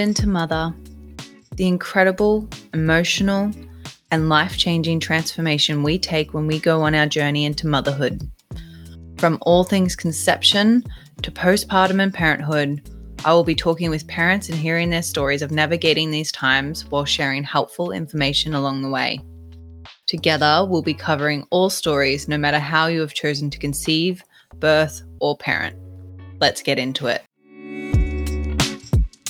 into 0.00 0.28
Mother, 0.28 0.74
the 1.56 1.68
incredible, 1.68 2.48
emotional, 2.74 3.52
and 4.10 4.28
life 4.28 4.56
changing 4.56 4.98
transformation 4.98 5.82
we 5.82 5.98
take 5.98 6.34
when 6.34 6.46
we 6.46 6.58
go 6.58 6.82
on 6.82 6.94
our 6.94 7.06
journey 7.06 7.44
into 7.44 7.68
motherhood. 7.68 8.28
From 9.18 9.38
all 9.42 9.62
things 9.62 9.94
conception 9.94 10.82
to 11.22 11.30
postpartum 11.30 12.02
and 12.02 12.12
parenthood, 12.12 12.88
I 13.24 13.34
will 13.34 13.44
be 13.44 13.54
talking 13.54 13.90
with 13.90 14.08
parents 14.08 14.48
and 14.48 14.58
hearing 14.58 14.88
their 14.90 15.02
stories 15.02 15.42
of 15.42 15.50
navigating 15.50 16.10
these 16.10 16.32
times 16.32 16.86
while 16.86 17.04
sharing 17.04 17.44
helpful 17.44 17.92
information 17.92 18.54
along 18.54 18.82
the 18.82 18.88
way. 18.88 19.20
Together, 20.06 20.66
we'll 20.68 20.82
be 20.82 20.94
covering 20.94 21.46
all 21.50 21.70
stories, 21.70 22.26
no 22.26 22.38
matter 22.38 22.58
how 22.58 22.86
you 22.86 23.00
have 23.00 23.14
chosen 23.14 23.50
to 23.50 23.58
conceive, 23.58 24.24
birth, 24.56 25.02
or 25.20 25.36
parent. 25.36 25.76
Let's 26.40 26.62
get 26.62 26.78
into 26.78 27.06
it. 27.06 27.22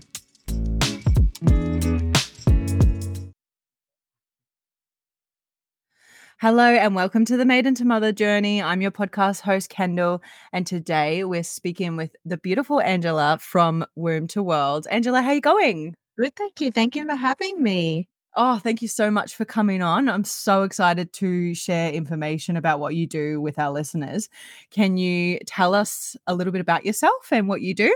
Hello 6.41 6.65
and 6.65 6.95
welcome 6.95 7.23
to 7.23 7.37
the 7.37 7.45
Maiden 7.45 7.75
to 7.75 7.85
Mother 7.85 8.11
journey. 8.11 8.61
I'm 8.61 8.81
your 8.81 8.91
podcast 8.91 9.39
host, 9.39 9.69
Kendall, 9.69 10.21
and 10.51 10.67
today 10.67 11.23
we're 11.23 11.43
speaking 11.43 11.95
with 11.95 12.13
the 12.25 12.35
beautiful 12.35 12.81
Angela 12.81 13.37
from 13.39 13.85
Womb 13.95 14.27
to 14.27 14.43
World. 14.43 14.85
Angela, 14.91 15.21
how 15.21 15.29
are 15.29 15.35
you 15.35 15.39
going? 15.39 15.95
Good, 16.19 16.35
thank 16.35 16.59
you. 16.59 16.71
Thank 16.71 16.97
you 16.97 17.05
for 17.05 17.15
having 17.15 17.63
me. 17.63 18.09
Oh, 18.35 18.57
thank 18.57 18.81
you 18.81 18.89
so 18.89 19.09
much 19.09 19.33
for 19.33 19.45
coming 19.45 19.81
on. 19.81 20.09
I'm 20.09 20.25
so 20.25 20.63
excited 20.63 21.13
to 21.13 21.55
share 21.55 21.93
information 21.93 22.57
about 22.57 22.81
what 22.81 22.95
you 22.95 23.07
do 23.07 23.39
with 23.39 23.57
our 23.57 23.71
listeners. 23.71 24.27
Can 24.71 24.97
you 24.97 25.39
tell 25.45 25.73
us 25.73 26.17
a 26.27 26.35
little 26.35 26.51
bit 26.51 26.59
about 26.59 26.85
yourself 26.85 27.31
and 27.31 27.47
what 27.47 27.61
you 27.61 27.73
do? 27.73 27.95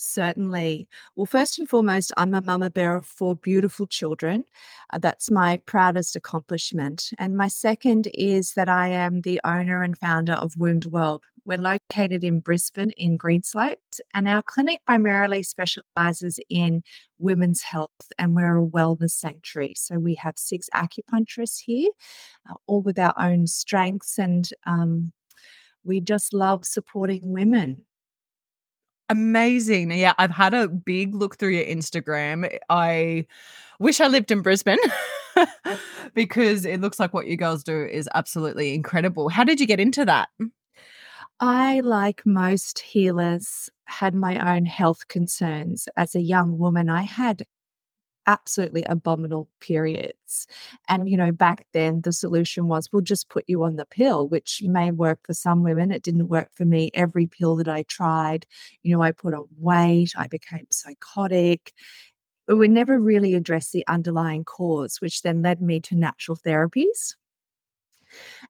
Certainly. 0.00 0.86
Well, 1.16 1.26
first 1.26 1.58
and 1.58 1.68
foremost, 1.68 2.12
I'm 2.16 2.32
a 2.32 2.40
mama 2.40 2.70
bear 2.70 2.94
of 2.94 3.04
four 3.04 3.34
beautiful 3.34 3.84
children. 3.88 4.44
Uh, 4.92 4.98
that's 4.98 5.28
my 5.28 5.56
proudest 5.66 6.14
accomplishment. 6.14 7.10
And 7.18 7.36
my 7.36 7.48
second 7.48 8.06
is 8.14 8.54
that 8.54 8.68
I 8.68 8.88
am 8.88 9.22
the 9.22 9.40
owner 9.42 9.82
and 9.82 9.98
founder 9.98 10.34
of 10.34 10.56
Wound 10.56 10.84
World. 10.84 11.24
We're 11.44 11.58
located 11.58 12.22
in 12.22 12.38
Brisbane 12.38 12.92
in 12.92 13.18
Greenslopes, 13.18 13.98
and 14.14 14.28
our 14.28 14.40
clinic 14.42 14.82
primarily 14.86 15.42
specializes 15.42 16.38
in 16.48 16.84
women's 17.18 17.62
health, 17.62 18.12
and 18.18 18.36
we're 18.36 18.62
a 18.62 18.66
wellness 18.66 19.12
sanctuary. 19.12 19.74
So 19.76 19.98
we 19.98 20.14
have 20.14 20.38
six 20.38 20.68
acupuncturists 20.74 21.58
here, 21.58 21.90
uh, 22.48 22.54
all 22.68 22.82
with 22.82 23.00
our 23.00 23.14
own 23.18 23.48
strengths, 23.48 24.16
and 24.16 24.48
um, 24.64 25.12
we 25.82 26.00
just 26.00 26.32
love 26.32 26.64
supporting 26.64 27.32
women 27.32 27.84
Amazing. 29.10 29.90
Yeah, 29.92 30.12
I've 30.18 30.30
had 30.30 30.52
a 30.52 30.68
big 30.68 31.14
look 31.14 31.38
through 31.38 31.50
your 31.50 31.64
Instagram. 31.64 32.52
Eh, 32.52 32.58
I 32.68 33.26
wish 33.78 34.00
I 34.00 34.08
lived 34.08 34.30
in 34.30 34.42
Brisbane 34.42 34.78
because 36.14 36.66
it 36.66 36.80
looks 36.80 37.00
like 37.00 37.14
what 37.14 37.26
you 37.26 37.36
girls 37.36 37.64
do 37.64 37.86
is 37.86 38.08
absolutely 38.14 38.74
incredible. 38.74 39.28
How 39.28 39.44
did 39.44 39.60
you 39.60 39.66
get 39.66 39.80
into 39.80 40.04
that? 40.04 40.28
I, 41.40 41.80
like 41.80 42.26
most 42.26 42.80
healers, 42.80 43.70
had 43.86 44.14
my 44.14 44.56
own 44.56 44.66
health 44.66 45.08
concerns. 45.08 45.88
As 45.96 46.14
a 46.14 46.20
young 46.20 46.58
woman, 46.58 46.90
I 46.90 47.02
had 47.02 47.44
absolutely 48.28 48.84
abominable 48.84 49.48
periods. 49.58 50.46
And, 50.88 51.08
you 51.08 51.16
know, 51.16 51.32
back 51.32 51.66
then 51.72 52.02
the 52.02 52.12
solution 52.12 52.68
was 52.68 52.90
we'll 52.92 53.02
just 53.02 53.30
put 53.30 53.44
you 53.48 53.64
on 53.64 53.76
the 53.76 53.86
pill, 53.86 54.28
which 54.28 54.62
may 54.62 54.90
work 54.90 55.20
for 55.24 55.32
some 55.32 55.62
women. 55.64 55.90
It 55.90 56.02
didn't 56.02 56.28
work 56.28 56.50
for 56.52 56.66
me. 56.66 56.90
Every 56.92 57.26
pill 57.26 57.56
that 57.56 57.68
I 57.68 57.84
tried, 57.84 58.46
you 58.82 58.94
know, 58.94 59.02
I 59.02 59.12
put 59.12 59.34
on 59.34 59.46
weight, 59.58 60.12
I 60.16 60.28
became 60.28 60.66
psychotic. 60.70 61.72
But 62.46 62.56
we 62.56 62.68
never 62.68 63.00
really 63.00 63.34
addressed 63.34 63.72
the 63.72 63.86
underlying 63.88 64.44
cause, 64.44 65.00
which 65.00 65.22
then 65.22 65.42
led 65.42 65.62
me 65.62 65.80
to 65.80 65.96
natural 65.96 66.36
therapies. 66.36 67.14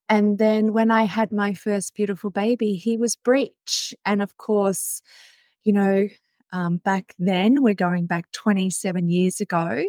And 0.09 0.39
then 0.39 0.73
when 0.73 0.91
I 0.91 1.05
had 1.05 1.33
my 1.33 1.55
first 1.55 1.95
beautiful 1.95 2.31
baby, 2.31 2.75
he 2.75 2.97
was 2.97 3.17
breech. 3.17 3.95
And 4.05 4.23
of 4.23 4.37
course, 4.37 5.03
you 5.65 5.73
know, 5.73 6.09
um, 6.53 6.79
back 6.79 7.15
then, 7.19 7.63
we're 7.63 7.75
going 7.75 8.07
back 8.07 8.31
27 8.33 9.09
years 9.09 9.41
ago, 9.41 9.85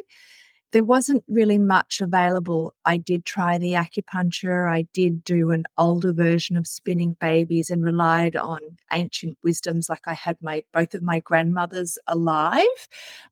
there 0.71 0.83
wasn't 0.83 1.23
really 1.27 1.57
much 1.57 1.99
available. 1.99 2.75
I 2.85 2.97
did 2.97 3.25
try 3.25 3.57
the 3.57 3.73
acupuncture. 3.73 4.69
I 4.69 4.83
did 4.93 5.23
do 5.23 5.51
an 5.51 5.65
older 5.77 6.13
version 6.13 6.57
of 6.57 6.67
spinning 6.67 7.15
babies 7.19 7.69
and 7.69 7.83
relied 7.83 8.35
on 8.35 8.59
ancient 8.91 9.37
wisdoms 9.43 9.89
like 9.89 10.07
I 10.07 10.13
had 10.13 10.37
my 10.41 10.63
both 10.73 10.93
of 10.93 11.01
my 11.01 11.19
grandmothers 11.21 11.97
alive. 12.07 12.87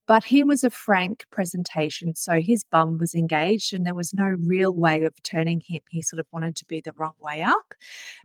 But 0.08 0.24
he 0.24 0.44
was 0.44 0.64
a 0.64 0.70
frank 0.70 1.26
presentation. 1.32 2.16
So 2.16 2.40
his 2.40 2.64
bum 2.64 2.98
was 2.98 3.14
engaged 3.14 3.74
and 3.74 3.86
there 3.86 3.94
was 3.94 4.14
no 4.14 4.26
real 4.26 4.74
way 4.74 5.04
of 5.04 5.14
turning 5.22 5.62
him. 5.62 5.82
He 5.90 6.02
sort 6.02 6.20
of 6.20 6.26
wanted 6.32 6.56
to 6.58 6.66
be 6.66 6.82
the 6.82 6.94
wrong 6.98 7.16
way 7.20 7.44
up. 7.44 7.74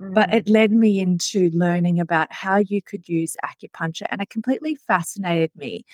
Mm. 0.00 0.14
But 0.14 0.32
it 0.32 0.48
led 0.48 0.72
me 0.72 1.00
into 1.00 1.50
learning 1.50 2.00
about 2.00 2.32
how 2.32 2.58
you 2.58 2.80
could 2.80 3.08
use 3.08 3.36
acupuncture 3.44 4.06
and 4.08 4.22
it 4.22 4.30
completely 4.30 4.74
fascinated 4.74 5.50
me 5.54 5.84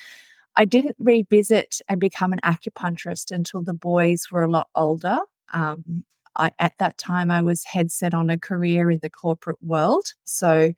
I 0.58 0.64
didn't 0.64 0.96
revisit 0.98 1.80
and 1.88 2.00
become 2.00 2.32
an 2.32 2.40
acupuncturist 2.44 3.30
until 3.30 3.62
the 3.62 3.72
boys 3.72 4.26
were 4.32 4.42
a 4.42 4.50
lot 4.50 4.66
older. 4.74 5.18
Um, 5.54 6.04
I, 6.34 6.50
at 6.58 6.72
that 6.80 6.98
time, 6.98 7.30
I 7.30 7.42
was 7.42 7.64
head 7.64 7.92
set 7.92 8.12
on 8.12 8.28
a 8.28 8.38
career 8.38 8.90
in 8.90 8.98
the 9.00 9.08
corporate 9.08 9.62
world. 9.62 10.06
So 10.24 10.72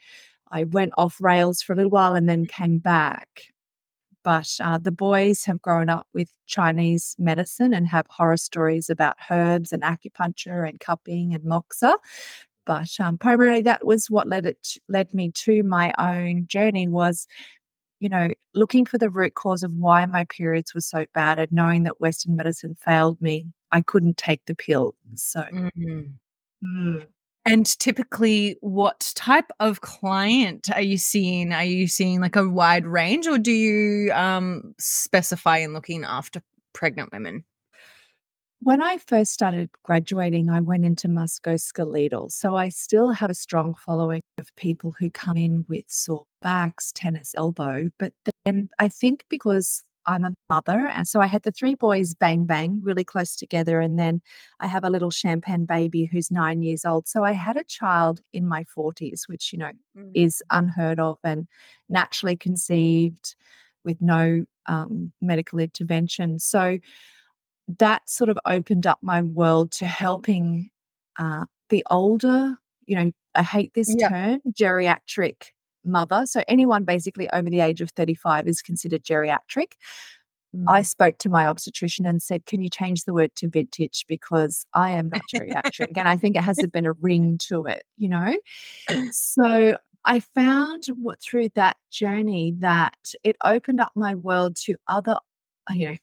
I 0.53 0.65
went 0.65 0.93
off 0.99 1.17
rails 1.19 1.63
for 1.63 1.73
a 1.73 1.77
little 1.77 1.91
while 1.91 2.15
and 2.15 2.29
then 2.29 2.45
came 2.45 2.77
back. 2.79 3.29
But 4.23 4.55
uh, 4.61 4.77
the 4.77 4.93
boys 4.93 5.47
have 5.47 5.63
grown 5.63 5.89
up 5.89 6.07
with 6.13 6.31
Chinese 6.47 7.17
medicine 7.19 7.73
and 7.73 7.89
have 7.89 8.07
horror 8.11 8.37
stories 8.37 8.91
about 8.91 9.17
herbs 9.31 9.73
and 9.73 9.83
acupuncture 9.83 10.69
and 10.69 10.79
cupping 10.79 11.33
and 11.33 11.43
moxa. 11.43 11.95
But 12.67 12.91
um, 13.01 13.17
primarily, 13.17 13.63
that 13.63 13.87
was 13.87 14.11
what 14.11 14.29
led 14.29 14.45
it 14.45 14.75
led 14.91 15.15
me 15.15 15.33
to 15.37 15.63
my 15.63 15.95
own 15.99 16.47
journey 16.49 16.87
was 16.87 17.27
you 18.01 18.09
know, 18.09 18.29
looking 18.55 18.87
for 18.87 18.99
the 18.99 19.11
root 19.11 19.35
cause 19.35 19.63
of 19.63 19.73
why 19.73 20.05
my 20.07 20.25
periods 20.25 20.75
were 20.75 20.81
so 20.81 21.07
bad 21.15 21.39
and 21.39 21.53
knowing 21.53 21.85
that 21.85 22.01
Western 22.01 22.35
medicine 22.35 22.75
failed 22.75 23.21
me, 23.21 23.47
I 23.71 23.83
couldn't 23.83 24.17
take 24.17 24.45
the 24.47 24.55
pill. 24.55 24.95
So, 25.15 25.43
mm-hmm. 25.43 26.01
mm. 26.65 27.07
and 27.45 27.79
typically, 27.79 28.57
what 28.63 29.13
type 29.15 29.51
of 29.61 29.83
client 29.83 30.71
are 30.75 30.81
you 30.81 30.99
seeing? 30.99 31.53
Are 31.53 31.63
you 31.63 31.87
seeing 31.87 32.21
like 32.21 32.37
a 32.37 32.49
wide 32.49 32.87
range, 32.87 33.27
or 33.27 33.39
do 33.39 33.53
you 33.53 34.13
um, 34.13 34.75
specify 34.79 35.59
in 35.59 35.75
looking 35.75 36.05
after 36.05 36.43
pregnant 36.73 37.13
women? 37.13 37.45
When 38.63 38.83
I 38.83 38.99
first 38.99 39.33
started 39.33 39.71
graduating, 39.85 40.51
I 40.51 40.61
went 40.61 40.85
into 40.85 41.09
musculoskeletal. 41.09 42.31
So 42.31 42.57
I 42.57 42.69
still 42.69 43.11
have 43.11 43.31
a 43.31 43.35
strong 43.35 43.75
following 43.75 44.21
of 44.37 44.55
people 44.57 44.95
who 44.99 45.11
come 45.11 45.39
in 45.39 45.65
with 45.67 45.85
sore 45.89 46.27
backs, 46.43 46.93
tennis 46.95 47.35
elbow. 47.39 47.89
But 47.99 48.13
then 48.45 48.69
I 48.79 48.89
think 48.89 49.25
because 49.31 49.83
I'm 50.05 50.25
a 50.25 50.35
mother. 50.51 50.89
And 50.89 51.09
so 51.09 51.21
I 51.23 51.27
had 51.27 51.43
the 51.43 51.53
three 51.53 51.75
boys 51.75 52.15
bang 52.15 52.45
bang 52.45 52.81
really 52.83 53.05
close 53.05 53.35
together. 53.35 53.81
And 53.81 53.99
then 53.99 54.21
I 54.61 54.67
have 54.67 54.85
a 54.85 54.91
little 54.91 55.11
champagne 55.11 55.65
baby 55.65 56.05
who's 56.05 56.31
nine 56.31 56.61
years 56.61 56.85
old. 56.85 57.09
So 57.09 57.25
I 57.25 57.33
had 57.33 57.57
a 57.57 57.65
child 57.65 58.21
in 58.35 58.47
my 58.47 58.65
40s, 58.77 59.23
which, 59.27 59.55
you 59.55 59.59
know, 59.59 59.73
mm. 59.97 60.11
is 60.15 60.43
unheard 60.51 61.01
of 61.01 61.19
and 61.25 61.49
naturally 61.89 62.37
conceived 62.37 63.37
with 63.85 64.03
no 64.03 64.45
um, 64.67 65.13
medical 65.23 65.59
intervention. 65.59 66.39
So 66.39 66.79
that 67.79 68.09
sort 68.09 68.31
of 68.31 68.39
opened 68.47 68.87
up 68.87 68.99
my 69.03 69.23
world 69.23 69.73
to 69.73 69.87
helping 69.87 70.71
uh, 71.19 71.45
the 71.69 71.85
older, 71.91 72.57
you 72.87 72.97
know, 72.97 73.13
I 73.35 73.43
hate 73.43 73.73
this 73.75 73.95
yeah. 73.97 74.09
term, 74.09 74.41
geriatric 74.53 75.47
mother. 75.85 76.27
So 76.27 76.43
anyone 76.49 76.85
basically 76.85 77.31
over 77.31 77.49
the 77.49 77.61
age 77.61 77.81
of 77.81 77.91
35 77.91 78.49
is 78.49 78.63
considered 78.63 79.05
geriatric. 79.05 79.73
Mm. 80.55 80.65
I 80.69 80.83
spoke 80.83 81.19
to 81.19 81.29
my 81.29 81.47
obstetrician 81.47 82.07
and 82.07 82.21
said, 82.21 82.45
Can 82.47 82.61
you 82.61 82.69
change 82.69 83.05
the 83.05 83.15
word 83.15 83.35
to 83.37 83.49
vintage? 83.49 84.05
Because 84.09 84.67
I 84.75 84.91
am 84.91 85.11
not 85.11 85.23
geriatric. 85.33 85.97
and 85.97 86.09
I 86.09 86.17
think 86.17 86.37
it 86.37 86.43
has 86.43 86.59
been 86.73 86.87
a 86.87 86.93
ring 86.93 87.39
to 87.49 87.67
it, 87.67 87.85
you 87.97 88.09
know? 88.09 88.37
So 89.13 89.77
I 90.05 90.21
found 90.21 90.87
what, 91.01 91.21
through 91.21 91.51
that 91.55 91.77
journey 91.91 92.55
that 92.59 93.15
it 93.23 93.37
opened 93.45 93.81
up 93.81 93.93
my 93.95 94.15
world 94.15 94.57
to 94.65 94.77
other, 94.89 95.17
you 95.71 95.91
know, 95.91 95.97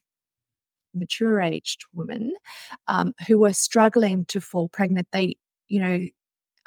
mature 0.94 1.40
aged 1.40 1.84
women 1.92 2.32
um, 2.86 3.14
who 3.26 3.38
were 3.38 3.52
struggling 3.52 4.24
to 4.26 4.40
fall 4.40 4.68
pregnant. 4.68 5.08
They, 5.12 5.36
you 5.68 5.80
know, 5.80 6.06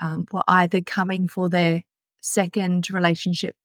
um, 0.01 0.25
were 0.31 0.43
either 0.47 0.81
coming 0.81 1.27
for 1.27 1.49
their 1.49 1.83
second 2.21 2.89
relationship, 2.89 3.55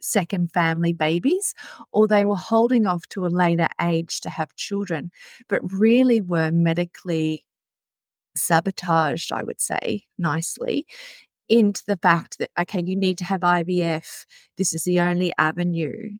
second 0.00 0.52
family 0.52 0.92
babies, 0.92 1.54
or 1.92 2.06
they 2.08 2.24
were 2.24 2.36
holding 2.36 2.86
off 2.86 3.06
to 3.08 3.26
a 3.26 3.28
later 3.28 3.68
age 3.80 4.20
to 4.22 4.30
have 4.30 4.54
children, 4.56 5.10
but 5.48 5.60
really 5.72 6.20
were 6.20 6.50
medically 6.50 7.44
sabotaged, 8.36 9.32
I 9.32 9.42
would 9.42 9.60
say, 9.60 10.04
nicely, 10.18 10.86
into 11.48 11.82
the 11.86 11.98
fact 11.98 12.38
that, 12.38 12.50
okay, 12.58 12.82
you 12.82 12.96
need 12.96 13.18
to 13.18 13.24
have 13.24 13.40
IVF. 13.40 14.24
This 14.56 14.74
is 14.74 14.84
the 14.84 15.00
only 15.00 15.32
avenue. 15.38 16.10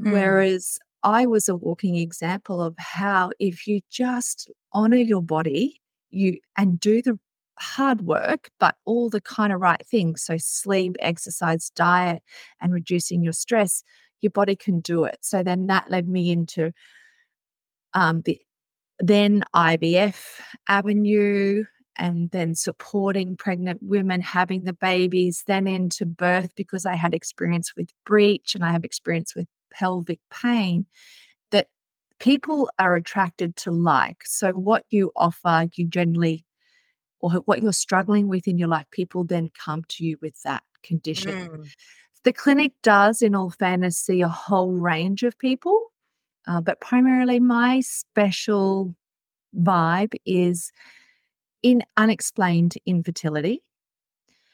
Mm. 0.00 0.12
Whereas 0.12 0.78
I 1.06 1.24
was 1.24 1.48
a 1.48 1.54
walking 1.54 1.94
example 1.94 2.60
of 2.60 2.74
how 2.78 3.30
if 3.38 3.68
you 3.68 3.80
just 3.88 4.50
honor 4.72 4.96
your 4.96 5.22
body, 5.22 5.80
you 6.10 6.38
and 6.58 6.80
do 6.80 7.00
the 7.00 7.16
hard 7.60 8.00
work, 8.00 8.50
but 8.58 8.74
all 8.86 9.08
the 9.08 9.20
kind 9.20 9.52
of 9.52 9.60
right 9.60 9.86
things. 9.86 10.24
So, 10.24 10.36
sleep, 10.36 10.96
exercise, 10.98 11.70
diet, 11.76 12.24
and 12.60 12.72
reducing 12.72 13.22
your 13.22 13.32
stress, 13.34 13.84
your 14.20 14.32
body 14.32 14.56
can 14.56 14.80
do 14.80 15.04
it. 15.04 15.18
So, 15.20 15.44
then 15.44 15.68
that 15.68 15.88
led 15.92 16.08
me 16.08 16.32
into 16.32 16.72
um, 17.94 18.22
the 18.22 18.40
then 18.98 19.44
IVF 19.54 20.40
avenue 20.68 21.64
and 21.96 22.30
then 22.32 22.56
supporting 22.56 23.36
pregnant 23.36 23.80
women 23.80 24.20
having 24.22 24.64
the 24.64 24.72
babies, 24.72 25.44
then 25.46 25.68
into 25.68 26.04
birth 26.04 26.50
because 26.56 26.84
I 26.84 26.96
had 26.96 27.14
experience 27.14 27.74
with 27.76 27.90
breech 28.04 28.56
and 28.56 28.64
I 28.64 28.72
have 28.72 28.84
experience 28.84 29.36
with 29.36 29.46
pelvic 29.78 30.20
pain 30.30 30.86
that 31.50 31.68
people 32.18 32.70
are 32.78 32.94
attracted 32.94 33.56
to 33.56 33.70
like. 33.70 34.24
So, 34.24 34.52
what 34.52 34.84
you 34.90 35.12
offer, 35.16 35.68
you 35.74 35.86
generally 35.86 36.44
or 37.20 37.30
what 37.46 37.62
you're 37.62 37.72
struggling 37.72 38.28
with 38.28 38.46
in 38.46 38.58
your 38.58 38.68
life, 38.68 38.86
people 38.90 39.24
then 39.24 39.50
come 39.64 39.82
to 39.88 40.04
you 40.04 40.18
with 40.20 40.40
that 40.42 40.62
condition. 40.82 41.48
Mm. 41.48 41.68
The 42.24 42.32
clinic 42.32 42.72
does, 42.82 43.22
in 43.22 43.34
all 43.34 43.50
fairness, 43.50 43.98
see 43.98 44.20
a 44.20 44.28
whole 44.28 44.72
range 44.72 45.22
of 45.22 45.38
people, 45.38 45.92
uh, 46.46 46.60
but 46.60 46.80
primarily 46.80 47.40
my 47.40 47.80
special 47.80 48.94
vibe 49.56 50.14
is 50.24 50.72
in 51.62 51.82
unexplained 51.96 52.74
infertility. 52.84 53.62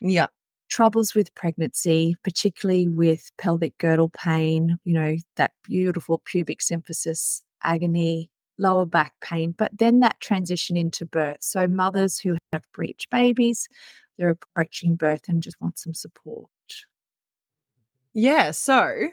Yeah. 0.01 0.27
Troubles 0.73 1.15
with 1.15 1.35
pregnancy, 1.35 2.17
particularly 2.25 2.89
with 2.89 3.31
pelvic 3.37 3.77
girdle 3.77 4.09
pain, 4.09 4.79
you 4.85 4.95
know, 4.95 5.17
that 5.37 5.51
beautiful 5.65 6.23
pubic 6.25 6.61
symphysis 6.61 7.43
agony, 7.63 8.31
lower 8.57 8.87
back 8.87 9.13
pain, 9.21 9.55
but 9.59 9.71
then 9.77 10.01
that 10.01 10.19
transition 10.21 10.79
into 10.79 11.05
birth. 11.05 11.37
So, 11.41 11.67
mothers 11.67 12.19
who 12.19 12.39
have 12.55 12.63
breech 12.73 13.07
babies, 13.11 13.69
they're 14.17 14.31
approaching 14.31 14.97
birth 14.97 15.29
and 15.29 15.43
just 15.43 15.61
want 15.61 15.79
some 15.79 15.93
support. 15.93 16.49
Yeah. 18.15 18.53
So, 18.53 19.09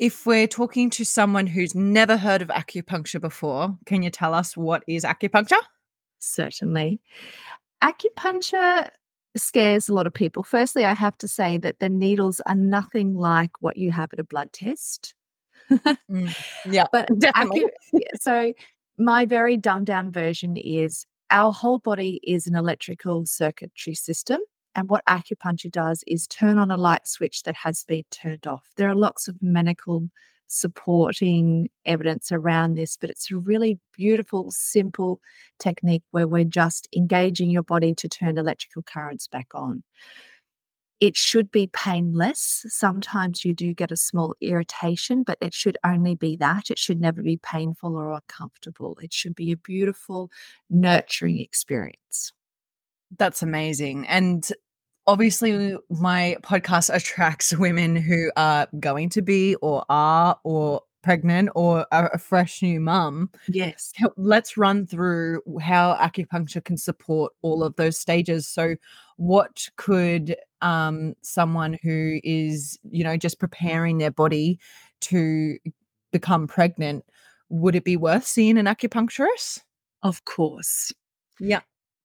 if 0.00 0.26
we're 0.26 0.48
talking 0.48 0.90
to 0.90 1.04
someone 1.04 1.46
who's 1.46 1.76
never 1.76 2.16
heard 2.16 2.42
of 2.42 2.48
acupuncture 2.48 3.20
before, 3.20 3.78
can 3.86 4.02
you 4.02 4.10
tell 4.10 4.34
us 4.34 4.56
what 4.56 4.82
is 4.88 5.04
acupuncture? 5.04 5.62
Certainly. 6.18 7.00
Acupuncture 7.84 8.90
scares 9.36 9.88
a 9.88 9.94
lot 9.94 10.06
of 10.06 10.14
people. 10.14 10.42
Firstly, 10.42 10.84
I 10.84 10.94
have 10.94 11.16
to 11.18 11.28
say 11.28 11.58
that 11.58 11.78
the 11.78 11.88
needles 11.88 12.40
are 12.46 12.54
nothing 12.54 13.14
like 13.14 13.50
what 13.60 13.76
you 13.76 13.92
have 13.92 14.12
at 14.12 14.18
a 14.18 14.24
blood 14.24 14.52
test 14.52 15.14
mm, 16.10 16.34
yeah, 16.70 16.86
but 16.92 17.08
definitely. 17.18 17.66
Acu- 17.94 18.00
so 18.20 18.52
my 18.98 19.26
very 19.26 19.56
dumbed 19.56 19.86
down 19.86 20.10
version 20.10 20.56
is 20.56 21.06
our 21.30 21.52
whole 21.52 21.78
body 21.78 22.20
is 22.22 22.46
an 22.46 22.54
electrical 22.54 23.26
circuitry 23.26 23.94
system. 23.94 24.40
And 24.74 24.88
what 24.88 25.04
acupuncture 25.06 25.70
does 25.70 26.04
is 26.06 26.26
turn 26.26 26.58
on 26.58 26.70
a 26.70 26.76
light 26.76 27.06
switch 27.06 27.42
that 27.42 27.56
has 27.56 27.84
been 27.84 28.04
turned 28.10 28.46
off. 28.46 28.64
There 28.76 28.88
are 28.88 28.94
lots 28.94 29.26
of 29.28 29.36
medical 29.42 30.08
supporting 30.48 31.68
evidence 31.84 32.32
around 32.32 32.74
this, 32.74 32.96
but 32.96 33.10
it's 33.10 33.30
a 33.30 33.36
really 33.36 33.78
beautiful, 33.96 34.50
simple 34.50 35.20
technique 35.58 36.02
where 36.10 36.26
we're 36.26 36.44
just 36.44 36.88
engaging 36.96 37.50
your 37.50 37.62
body 37.62 37.94
to 37.94 38.08
turn 38.08 38.38
electrical 38.38 38.82
currents 38.82 39.28
back 39.28 39.48
on. 39.54 39.82
It 41.00 41.16
should 41.16 41.52
be 41.52 41.68
painless. 41.72 42.66
Sometimes 42.68 43.44
you 43.44 43.54
do 43.54 43.72
get 43.72 43.92
a 43.92 43.96
small 43.96 44.34
irritation, 44.40 45.22
but 45.22 45.38
it 45.40 45.54
should 45.54 45.78
only 45.84 46.16
be 46.16 46.34
that. 46.36 46.70
It 46.70 46.78
should 46.78 47.00
never 47.00 47.22
be 47.22 47.36
painful 47.36 47.96
or 47.96 48.12
uncomfortable. 48.12 48.98
It 49.00 49.12
should 49.12 49.36
be 49.36 49.52
a 49.52 49.56
beautiful, 49.56 50.28
nurturing 50.68 51.38
experience. 51.38 52.32
That's 53.16 53.42
amazing. 53.42 54.08
And 54.08 54.50
obviously, 55.08 55.76
my 55.90 56.36
podcast 56.42 56.94
attracts 56.94 57.56
women 57.56 57.96
who 57.96 58.30
are 58.36 58.68
going 58.78 59.08
to 59.10 59.22
be 59.22 59.56
or 59.56 59.84
are 59.88 60.38
or 60.44 60.82
pregnant 61.02 61.48
or 61.54 61.86
a, 61.90 62.18
fresh 62.18 62.60
new 62.60 62.78
mum. 62.78 63.30
Yes. 63.48 63.92
Let's 64.16 64.56
run 64.56 64.86
through 64.86 65.40
how 65.60 65.94
acupuncture 65.94 66.62
can 66.62 66.76
support 66.76 67.32
all 67.42 67.64
of 67.64 67.74
those 67.76 67.98
stages. 67.98 68.46
So, 68.46 68.76
what 69.16 69.66
could 69.76 70.36
um, 70.60 71.14
someone 71.22 71.78
who 71.82 72.20
is, 72.22 72.78
you 72.90 73.02
know, 73.02 73.16
just 73.16 73.40
preparing 73.40 73.98
their 73.98 74.10
body 74.10 74.58
to 75.00 75.58
become 76.12 76.46
pregnant, 76.46 77.04
would 77.48 77.74
it 77.74 77.84
be 77.84 77.96
worth 77.96 78.26
seeing 78.26 78.58
an 78.58 78.66
acupuncturist? 78.66 79.60
Of 80.02 80.24
course. 80.26 80.92
Yeah. 81.40 81.60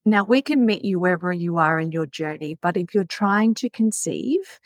Now, 0.06 0.24
we 0.26 0.42
can 0.42 0.66
meet 0.66 0.84
you 0.84 1.00
wherever 1.00 1.32
you 1.32 1.58
are 1.58 1.80
in 1.80 1.92
your 1.92 2.06
journey, 2.06 2.58
but 2.62 2.76
if 2.76 2.94
you're 2.94 3.06
trying 3.06 3.54
to 3.56 3.70
conceive 3.70 4.60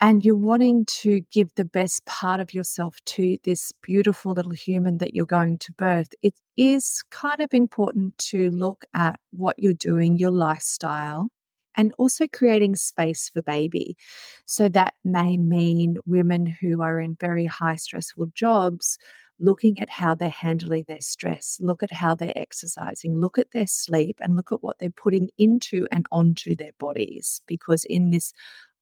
and 0.00 0.24
you're 0.24 0.34
wanting 0.34 0.86
to 0.86 1.20
give 1.30 1.50
the 1.56 1.64
best 1.64 2.06
part 2.06 2.40
of 2.40 2.54
yourself 2.54 2.96
to 3.04 3.36
this 3.44 3.70
beautiful 3.82 4.32
little 4.32 4.52
human 4.52 4.96
that 4.98 5.14
you're 5.14 5.26
going 5.26 5.58
to 5.58 5.72
birth, 5.72 6.08
it 6.22 6.34
is 6.56 7.02
kind 7.10 7.40
of 7.40 7.52
important 7.52 8.16
to 8.16 8.50
look 8.50 8.84
at 8.94 9.20
what 9.30 9.58
you're 9.58 9.74
doing, 9.74 10.16
your 10.16 10.30
lifestyle, 10.30 11.28
and 11.76 11.92
also 11.98 12.26
creating 12.26 12.76
space 12.76 13.28
for 13.28 13.42
baby. 13.42 13.94
So 14.46 14.70
that 14.70 14.94
may 15.04 15.36
mean 15.36 15.98
women 16.06 16.46
who 16.46 16.80
are 16.80 16.98
in 16.98 17.16
very 17.20 17.44
high 17.44 17.76
stressful 17.76 18.32
jobs 18.34 18.96
looking 19.40 19.80
at 19.80 19.90
how 19.90 20.14
they're 20.14 20.28
handling 20.28 20.84
their 20.86 21.00
stress, 21.00 21.58
look 21.60 21.82
at 21.82 21.92
how 21.92 22.14
they're 22.14 22.36
exercising, 22.36 23.18
look 23.18 23.38
at 23.38 23.50
their 23.52 23.66
sleep, 23.66 24.18
and 24.20 24.36
look 24.36 24.52
at 24.52 24.62
what 24.62 24.78
they're 24.78 24.90
putting 24.90 25.30
into 25.38 25.86
and 25.90 26.06
onto 26.12 26.54
their 26.54 26.72
bodies. 26.78 27.40
Because 27.46 27.84
in 27.84 28.10
this 28.10 28.32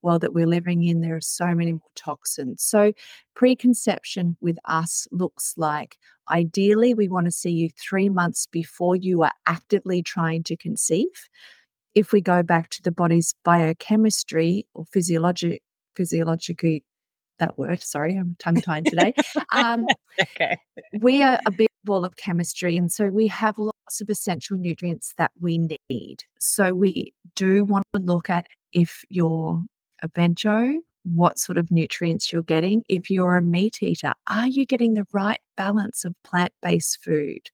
world 0.03 0.21
that 0.23 0.35
we're 0.35 0.47
living 0.47 0.85
in, 0.85 1.00
there 1.00 1.17
are 1.17 1.21
so 1.21 1.55
many 1.55 1.73
more 1.73 1.91
toxins. 1.95 2.62
So, 2.62 2.93
preconception 3.35 4.37
with 4.41 4.59
us 4.65 5.07
looks 5.11 5.55
like 5.57 5.97
ideally, 6.31 6.95
we 6.95 7.09
want 7.09 7.27
to 7.27 7.33
see 7.33 7.50
you 7.50 7.71
three 7.71 8.09
months 8.09 8.47
before 8.47 8.97
you 8.97 9.23
are 9.23 9.33
actively 9.47 10.03
trying 10.03 10.43
to 10.45 10.57
conceive 10.57 11.07
if 11.95 12.12
we 12.12 12.21
go 12.21 12.43
back 12.43 12.71
to 12.71 12.83
the 12.83 12.93
body's 12.93 13.35
biochemistry 13.45 14.67
or 14.75 14.85
physiologic, 14.93 15.62
physiologically, 15.97 16.85
that 17.38 17.59
word, 17.59 17.83
sorry, 17.83 18.16
I'm 18.16 18.37
tongue 18.38 18.61
tied 18.61 18.87
today. 18.87 19.14
Um, 19.52 19.87
okay. 20.21 20.59
We 21.00 21.23
are 21.23 21.40
a 21.47 21.50
big 21.50 21.68
ball 21.85 22.04
of 22.04 22.16
chemistry. 22.16 22.76
And 22.76 22.92
so 22.92 23.07
we 23.07 23.26
have 23.28 23.59
lots 23.59 24.00
of 24.00 24.11
essential 24.11 24.57
nutrients 24.59 25.14
that 25.18 25.30
we 25.40 25.59
need. 25.88 26.25
So 26.38 26.75
we 26.75 27.12
do 27.35 27.64
want 27.64 27.87
to 27.95 28.00
look 28.00 28.28
at 28.30 28.47
if 28.73 29.04
you're 29.09 29.62
a 30.02 30.09
bento, 30.09 30.75
what 31.04 31.38
sort 31.38 31.59
of 31.59 31.71
nutrients 31.71 32.33
you're 32.33 32.42
getting. 32.42 32.85
If 32.88 33.11
you're 33.11 33.37
a 33.37 33.42
meat 33.42 33.83
eater, 33.83 34.12
are 34.28 34.47
you 34.49 34.66
getting 34.66 34.95
the 34.95 35.07
right 35.12 35.40
balance 35.57 36.04
of 36.04 36.14
plant 36.25 36.52
based 36.62 37.02
food? 37.02 37.50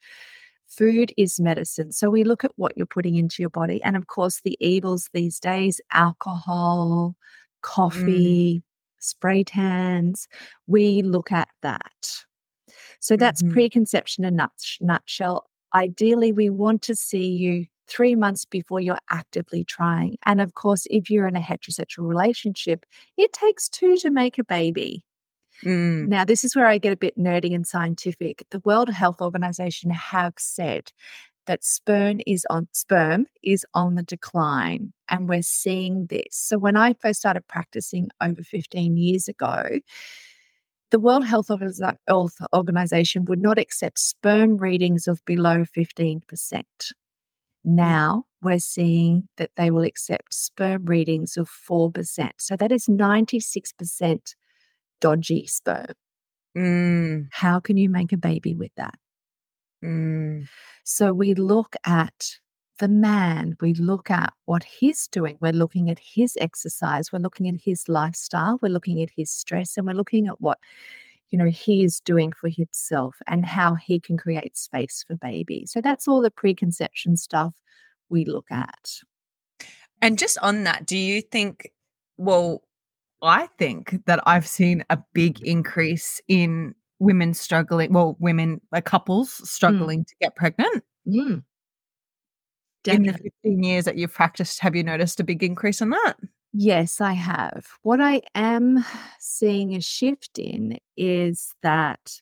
Food 0.66 1.12
is 1.16 1.38
medicine. 1.38 1.92
So 1.92 2.10
we 2.10 2.24
look 2.24 2.42
at 2.42 2.50
what 2.56 2.76
you're 2.76 2.86
putting 2.86 3.14
into 3.14 3.42
your 3.42 3.50
body. 3.50 3.80
And 3.84 3.96
of 3.96 4.08
course, 4.08 4.40
the 4.42 4.56
evils 4.60 5.08
these 5.12 5.38
days 5.38 5.80
alcohol, 5.92 7.14
Mm. 7.64 8.62
Spray 9.04 9.44
tans, 9.44 10.28
we 10.66 11.02
look 11.02 11.30
at 11.32 11.48
that. 11.62 12.24
So 13.00 13.16
that's 13.16 13.42
Mhm. 13.42 13.52
preconception 13.52 14.24
in 14.24 14.40
a 14.40 14.48
nutshell. 14.80 15.50
Ideally, 15.74 16.32
we 16.32 16.50
want 16.50 16.82
to 16.82 16.94
see 16.94 17.28
you 17.28 17.66
three 17.86 18.14
months 18.14 18.44
before 18.44 18.80
you're 18.80 18.98
actively 19.10 19.64
trying. 19.64 20.16
And 20.24 20.40
of 20.40 20.54
course, 20.54 20.86
if 20.88 21.10
you're 21.10 21.26
in 21.26 21.36
a 21.36 21.40
heterosexual 21.40 22.08
relationship, 22.08 22.86
it 23.18 23.32
takes 23.32 23.68
two 23.68 23.96
to 23.98 24.10
make 24.10 24.38
a 24.38 24.44
baby. 24.44 25.04
Mm. 25.62 26.08
Now, 26.08 26.24
this 26.24 26.44
is 26.44 26.56
where 26.56 26.66
I 26.66 26.78
get 26.78 26.92
a 26.92 26.96
bit 26.96 27.16
nerdy 27.18 27.54
and 27.54 27.66
scientific. 27.66 28.44
The 28.50 28.60
World 28.64 28.88
Health 28.88 29.20
Organization 29.20 29.90
have 29.90 30.34
said 30.38 30.92
that 31.46 31.64
sperm 31.64 32.20
is 32.26 32.46
on 32.50 32.68
sperm 32.72 33.26
is 33.42 33.64
on 33.74 33.94
the 33.94 34.02
decline 34.02 34.92
and 35.08 35.28
we're 35.28 35.42
seeing 35.42 36.06
this. 36.06 36.28
So 36.30 36.58
when 36.58 36.76
I 36.76 36.94
first 36.94 37.20
started 37.20 37.46
practicing 37.48 38.08
over 38.20 38.42
15 38.42 38.96
years 38.96 39.28
ago, 39.28 39.80
the 40.90 40.98
World 41.00 41.24
Health 41.24 41.50
Organization 42.54 43.24
would 43.24 43.40
not 43.40 43.58
accept 43.58 43.98
sperm 43.98 44.56
readings 44.58 45.08
of 45.08 45.24
below 45.24 45.64
15%. 45.76 46.62
Now 47.64 48.24
we're 48.42 48.58
seeing 48.58 49.28
that 49.36 49.50
they 49.56 49.70
will 49.70 49.84
accept 49.84 50.34
sperm 50.34 50.84
readings 50.84 51.36
of 51.36 51.48
4%. 51.48 52.30
So 52.38 52.56
that 52.56 52.70
is 52.70 52.86
96% 52.86 54.34
dodgy 55.00 55.46
sperm. 55.46 55.94
Mm. 56.56 57.28
How 57.32 57.58
can 57.58 57.76
you 57.76 57.90
make 57.90 58.12
a 58.12 58.16
baby 58.16 58.54
with 58.54 58.70
that? 58.76 58.94
Mm. 59.84 60.48
So 60.84 61.12
we 61.12 61.34
look 61.34 61.76
at 61.84 62.38
the 62.78 62.88
man, 62.88 63.56
we 63.60 63.74
look 63.74 64.10
at 64.10 64.32
what 64.46 64.64
he's 64.64 65.06
doing, 65.08 65.38
we're 65.40 65.52
looking 65.52 65.90
at 65.90 65.98
his 65.98 66.36
exercise, 66.40 67.12
we're 67.12 67.20
looking 67.20 67.48
at 67.48 67.60
his 67.62 67.88
lifestyle, 67.88 68.58
we're 68.60 68.68
looking 68.68 69.00
at 69.02 69.10
his 69.16 69.30
stress, 69.30 69.76
and 69.76 69.86
we're 69.86 69.92
looking 69.92 70.26
at 70.26 70.40
what 70.40 70.58
you 71.30 71.38
know 71.38 71.46
he 71.46 71.84
is 71.84 72.00
doing 72.00 72.32
for 72.32 72.48
himself 72.48 73.16
and 73.26 73.46
how 73.46 73.74
he 73.74 74.00
can 74.00 74.16
create 74.16 74.56
space 74.56 75.04
for 75.06 75.16
baby. 75.16 75.66
So 75.66 75.80
that's 75.80 76.08
all 76.08 76.20
the 76.20 76.30
preconception 76.30 77.16
stuff 77.16 77.54
we 78.08 78.24
look 78.24 78.46
at. 78.50 79.00
And 80.02 80.18
just 80.18 80.38
on 80.38 80.64
that, 80.64 80.84
do 80.84 80.98
you 80.98 81.22
think, 81.22 81.70
well, 82.18 82.62
I 83.22 83.48
think 83.58 84.04
that 84.06 84.20
I've 84.26 84.46
seen 84.46 84.84
a 84.90 84.98
big 85.14 85.40
increase 85.40 86.20
in 86.28 86.74
women 87.04 87.34
struggling, 87.34 87.92
well, 87.92 88.16
women, 88.18 88.60
like 88.72 88.84
couples 88.84 89.40
mm. 89.42 89.46
struggling 89.46 90.04
to 90.04 90.14
get 90.20 90.34
pregnant. 90.34 90.82
Mm. 91.06 91.44
In 92.86 93.02
the 93.04 93.12
15 93.12 93.62
years 93.62 93.84
that 93.86 93.96
you've 93.96 94.12
practiced, 94.12 94.60
have 94.60 94.76
you 94.76 94.82
noticed 94.82 95.18
a 95.20 95.24
big 95.24 95.42
increase 95.42 95.80
in 95.80 95.90
that? 95.90 96.14
Yes, 96.52 97.00
I 97.00 97.12
have. 97.14 97.66
What 97.82 98.00
I 98.00 98.20
am 98.34 98.84
seeing 99.18 99.74
a 99.74 99.80
shift 99.80 100.38
in 100.38 100.78
is 100.96 101.54
that 101.62 102.20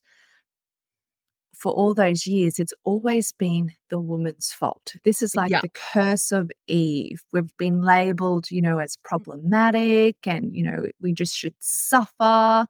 for 1.52 1.72
all 1.72 1.94
those 1.94 2.26
years, 2.26 2.58
it's 2.58 2.74
always 2.84 3.32
been 3.32 3.72
the 3.90 4.00
woman's 4.00 4.52
fault. 4.52 4.94
This 5.04 5.20
is 5.22 5.36
like 5.36 5.50
Yeah. 5.50 5.60
the 5.60 5.68
curse 5.68 6.32
of 6.32 6.50
Eve. 6.66 7.22
We've 7.32 7.56
been 7.56 7.82
labeled, 7.82 8.50
you 8.50 8.62
know, 8.62 8.78
as 8.78 8.96
mm. 8.96 9.02
problematic 9.04 10.16
and, 10.26 10.54
you 10.54 10.64
know, 10.64 10.86
we 11.00 11.12
just 11.12 11.36
should 11.36 11.54
suffer. 11.60 12.66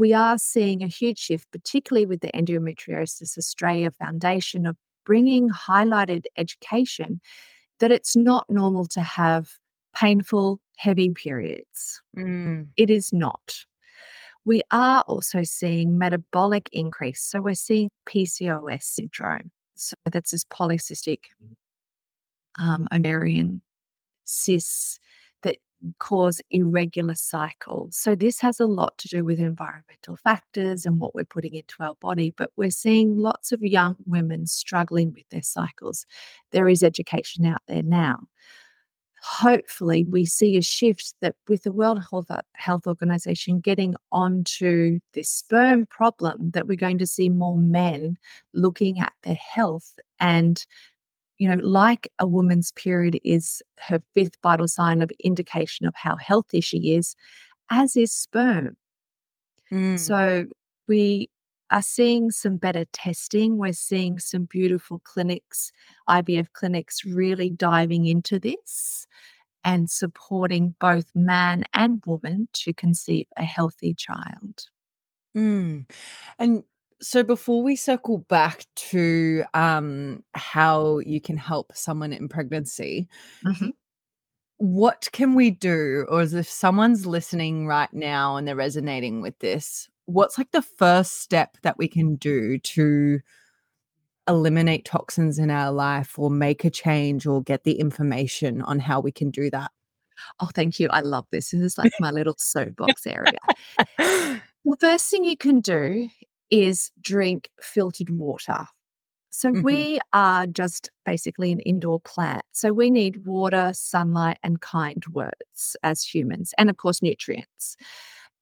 We 0.00 0.14
are 0.14 0.38
seeing 0.38 0.82
a 0.82 0.86
huge 0.86 1.18
shift, 1.18 1.52
particularly 1.52 2.06
with 2.06 2.22
the 2.22 2.30
Endometriosis 2.32 3.36
Australia 3.36 3.90
Foundation, 3.90 4.64
of 4.64 4.74
bringing 5.04 5.50
highlighted 5.50 6.24
education 6.38 7.20
that 7.80 7.92
it's 7.92 8.16
not 8.16 8.46
normal 8.48 8.86
to 8.86 9.02
have 9.02 9.50
painful, 9.94 10.58
heavy 10.78 11.10
periods. 11.10 12.00
Mm. 12.16 12.68
It 12.78 12.88
is 12.88 13.12
not. 13.12 13.66
We 14.46 14.62
are 14.70 15.02
also 15.02 15.42
seeing 15.42 15.98
metabolic 15.98 16.70
increase. 16.72 17.20
So 17.20 17.42
we're 17.42 17.52
seeing 17.52 17.90
PCOS 18.08 18.84
syndrome. 18.84 19.50
So 19.74 19.96
that's 20.10 20.30
this 20.30 20.44
polycystic 20.44 21.24
um, 22.58 22.88
ovarian 22.90 23.60
cysts 24.24 24.98
cause 25.98 26.40
irregular 26.50 27.14
cycles. 27.14 27.96
So 27.96 28.14
this 28.14 28.40
has 28.40 28.60
a 28.60 28.66
lot 28.66 28.98
to 28.98 29.08
do 29.08 29.24
with 29.24 29.38
environmental 29.38 30.16
factors 30.16 30.84
and 30.84 30.94
mm-hmm. 30.94 31.02
what 31.02 31.14
we're 31.14 31.24
putting 31.24 31.54
into 31.54 31.76
our 31.80 31.94
body. 32.00 32.34
But 32.36 32.50
we're 32.56 32.70
seeing 32.70 33.16
lots 33.16 33.52
of 33.52 33.62
young 33.62 33.96
women 34.06 34.46
struggling 34.46 35.12
with 35.12 35.28
their 35.30 35.42
cycles. 35.42 36.06
There 36.52 36.68
is 36.68 36.82
education 36.82 37.46
out 37.46 37.62
there 37.66 37.82
now 37.82 38.28
hopefully 39.22 40.04
we 40.04 40.24
see 40.24 40.56
a 40.56 40.62
shift 40.62 41.14
that 41.20 41.36
with 41.48 41.62
the 41.62 41.72
World 41.72 42.02
Health, 42.10 42.30
uh, 42.30 42.40
Health 42.54 42.86
Organization 42.86 43.60
getting 43.60 43.94
onto 44.12 44.98
this 45.12 45.28
sperm 45.28 45.86
problem 45.86 46.50
that 46.52 46.66
we're 46.66 46.76
going 46.76 46.98
to 46.98 47.06
see 47.06 47.28
more 47.28 47.56
men 47.56 48.16
looking 48.54 48.98
at 48.98 49.12
their 49.22 49.34
health 49.34 49.94
and 50.18 50.64
you 51.40 51.48
know 51.48 51.60
like 51.62 52.08
a 52.20 52.26
woman's 52.26 52.70
period 52.72 53.18
is 53.24 53.62
her 53.78 54.00
fifth 54.14 54.36
vital 54.42 54.68
sign 54.68 55.02
of 55.02 55.10
indication 55.24 55.86
of 55.86 55.94
how 55.96 56.16
healthy 56.16 56.60
she 56.60 56.94
is 56.94 57.16
as 57.70 57.96
is 57.96 58.12
sperm 58.12 58.76
Mm. 59.72 59.98
so 60.00 60.46
we 60.88 61.30
are 61.70 61.82
seeing 61.82 62.30
some 62.30 62.56
better 62.56 62.84
testing. 62.92 63.56
We're 63.56 63.72
seeing 63.72 64.18
some 64.18 64.44
beautiful 64.44 65.00
clinics, 65.04 65.70
IVF 66.08 66.48
clinics, 66.52 67.04
really 67.04 67.50
diving 67.50 68.06
into 68.06 68.38
this 68.38 69.06
and 69.62 69.90
supporting 69.90 70.74
both 70.80 71.06
man 71.14 71.64
and 71.74 72.02
woman 72.06 72.48
to 72.54 72.72
conceive 72.72 73.26
a 73.36 73.44
healthy 73.44 73.94
child. 73.94 74.66
Mm. 75.36 75.88
And 76.38 76.64
so 77.02 77.22
before 77.22 77.62
we 77.62 77.76
circle 77.76 78.18
back 78.28 78.66
to 78.74 79.44
um, 79.54 80.22
how 80.34 80.98
you 80.98 81.20
can 81.20 81.36
help 81.36 81.72
someone 81.74 82.12
in 82.12 82.28
pregnancy, 82.28 83.08
what 84.58 85.08
can 85.12 85.34
we 85.34 85.50
do? 85.50 86.06
Or 86.08 86.20
as 86.20 86.34
if 86.34 86.48
someone's 86.48 87.06
listening 87.06 87.66
right 87.66 87.92
now 87.92 88.36
and 88.36 88.46
they're 88.46 88.56
resonating 88.56 89.22
with 89.22 89.38
this, 89.38 89.88
what's 90.04 90.36
like 90.36 90.50
the 90.50 90.62
first 90.62 91.22
step 91.22 91.56
that 91.62 91.78
we 91.78 91.88
can 91.88 92.16
do 92.16 92.58
to 92.58 93.20
eliminate 94.28 94.84
toxins 94.84 95.38
in 95.38 95.50
our 95.50 95.72
life 95.72 96.18
or 96.18 96.30
make 96.30 96.64
a 96.64 96.70
change 96.70 97.26
or 97.26 97.42
get 97.42 97.64
the 97.64 97.80
information 97.80 98.60
on 98.62 98.78
how 98.78 99.00
we 99.00 99.10
can 99.10 99.30
do 99.30 99.50
that? 99.50 99.70
Oh, 100.40 100.50
thank 100.54 100.78
you. 100.78 100.88
I 100.90 101.00
love 101.00 101.26
this. 101.30 101.50
This 101.50 101.62
is 101.62 101.78
like 101.78 101.92
my 101.98 102.10
little 102.10 102.34
soapbox 102.38 103.06
area. 103.06 103.38
The 103.96 104.76
first 104.78 105.10
thing 105.10 105.24
you 105.24 105.38
can 105.38 105.60
do 105.60 106.10
is 106.50 106.90
drink 107.00 107.50
filtered 107.60 108.10
water. 108.10 108.66
So 109.30 109.52
Mhm. 109.52 109.62
we 109.62 110.00
are 110.12 110.46
just 110.46 110.90
basically 111.06 111.52
an 111.52 111.60
indoor 111.60 112.00
plant. 112.00 112.42
So 112.52 112.72
we 112.72 112.90
need 112.90 113.24
water, 113.26 113.70
sunlight, 113.74 114.38
and 114.42 114.60
kind 114.60 115.04
words 115.12 115.76
as 115.82 116.02
humans, 116.02 116.52
and 116.58 116.68
of 116.70 116.76
course, 116.76 117.00
nutrients. 117.02 117.76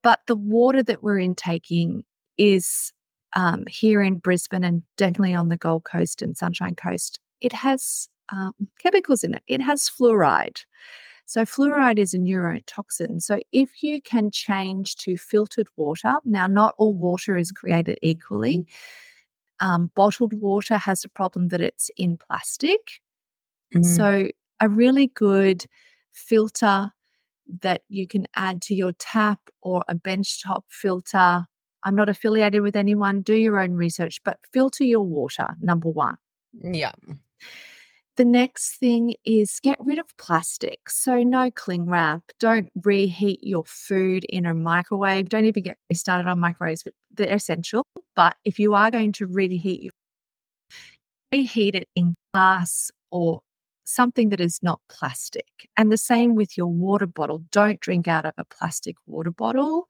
But 0.02 0.20
the 0.26 0.36
water 0.36 0.82
that 0.84 1.02
we're 1.02 1.18
intaking 1.18 2.04
is 2.38 2.92
um, 3.36 3.64
here 3.68 4.00
in 4.02 4.16
Brisbane 4.18 4.64
and 4.64 4.82
definitely 4.96 5.34
on 5.34 5.50
the 5.50 5.58
Gold 5.58 5.84
Coast 5.84 6.22
and 6.22 6.34
Sunshine 6.36 6.74
Coast. 6.74 7.20
It 7.42 7.52
has 7.52 8.08
um, 8.30 8.52
chemicals 8.80 9.22
in 9.22 9.34
it. 9.34 9.42
It 9.46 9.60
has 9.60 9.82
fluoride. 9.90 10.64
So, 11.28 11.42
fluoride 11.42 11.98
is 11.98 12.14
a 12.14 12.18
neurotoxin. 12.18 13.20
So, 13.20 13.38
if 13.52 13.82
you 13.82 14.00
can 14.00 14.30
change 14.30 14.96
to 14.96 15.18
filtered 15.18 15.68
water, 15.76 16.14
now, 16.24 16.46
not 16.46 16.74
all 16.78 16.94
water 16.94 17.36
is 17.36 17.52
created 17.52 17.98
equally. 18.00 18.66
Um, 19.60 19.90
bottled 19.94 20.32
water 20.32 20.78
has 20.78 21.04
a 21.04 21.08
problem 21.10 21.48
that 21.48 21.60
it's 21.60 21.90
in 21.98 22.16
plastic. 22.16 23.02
Mm. 23.74 23.84
So, 23.84 24.28
a 24.58 24.70
really 24.70 25.08
good 25.08 25.66
filter 26.12 26.92
that 27.60 27.82
you 27.90 28.06
can 28.06 28.26
add 28.34 28.62
to 28.62 28.74
your 28.74 28.92
tap 28.92 29.50
or 29.60 29.84
a 29.86 29.94
benchtop 29.94 30.62
filter. 30.70 31.44
I'm 31.84 31.94
not 31.94 32.08
affiliated 32.08 32.62
with 32.62 32.74
anyone, 32.74 33.20
do 33.20 33.34
your 33.34 33.60
own 33.60 33.74
research, 33.74 34.22
but 34.24 34.38
filter 34.54 34.84
your 34.84 35.04
water, 35.04 35.48
number 35.60 35.90
one. 35.90 36.16
yeah. 36.62 36.92
The 38.18 38.24
next 38.24 38.78
thing 38.78 39.14
is 39.24 39.60
get 39.62 39.78
rid 39.78 40.00
of 40.00 40.06
plastic. 40.18 40.90
So, 40.90 41.22
no 41.22 41.52
cling 41.52 41.86
wrap. 41.86 42.22
Don't 42.40 42.68
reheat 42.82 43.44
your 43.44 43.62
food 43.64 44.24
in 44.28 44.44
a 44.44 44.54
microwave. 44.54 45.28
Don't 45.28 45.44
even 45.44 45.62
get 45.62 45.78
me 45.88 45.94
started 45.94 46.28
on 46.28 46.40
microwaves, 46.40 46.82
but 46.82 46.94
they're 47.14 47.32
essential. 47.32 47.84
But 48.16 48.34
if 48.44 48.58
you 48.58 48.74
are 48.74 48.90
going 48.90 49.12
to 49.12 49.26
reheat 49.28 49.82
your 49.84 49.92
reheat 51.32 51.76
it 51.76 51.88
in 51.94 52.16
glass 52.34 52.90
or 53.12 53.40
something 53.84 54.30
that 54.30 54.40
is 54.40 54.58
not 54.64 54.80
plastic. 54.88 55.68
And 55.76 55.92
the 55.92 55.96
same 55.96 56.34
with 56.34 56.58
your 56.58 56.66
water 56.66 57.06
bottle. 57.06 57.44
Don't 57.52 57.78
drink 57.78 58.08
out 58.08 58.26
of 58.26 58.32
a 58.36 58.44
plastic 58.44 58.96
water 59.06 59.30
bottle. 59.30 59.86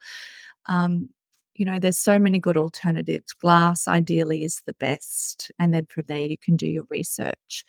Um, 0.66 1.08
you 1.54 1.64
know, 1.64 1.78
there's 1.78 1.98
so 1.98 2.18
many 2.18 2.38
good 2.38 2.58
alternatives. 2.58 3.32
Glass 3.32 3.88
ideally 3.88 4.44
is 4.44 4.60
the 4.66 4.74
best. 4.74 5.50
And 5.58 5.72
then 5.72 5.86
from 5.86 6.04
there, 6.08 6.26
you 6.26 6.36
can 6.36 6.56
do 6.56 6.66
your 6.66 6.84
research. 6.90 7.64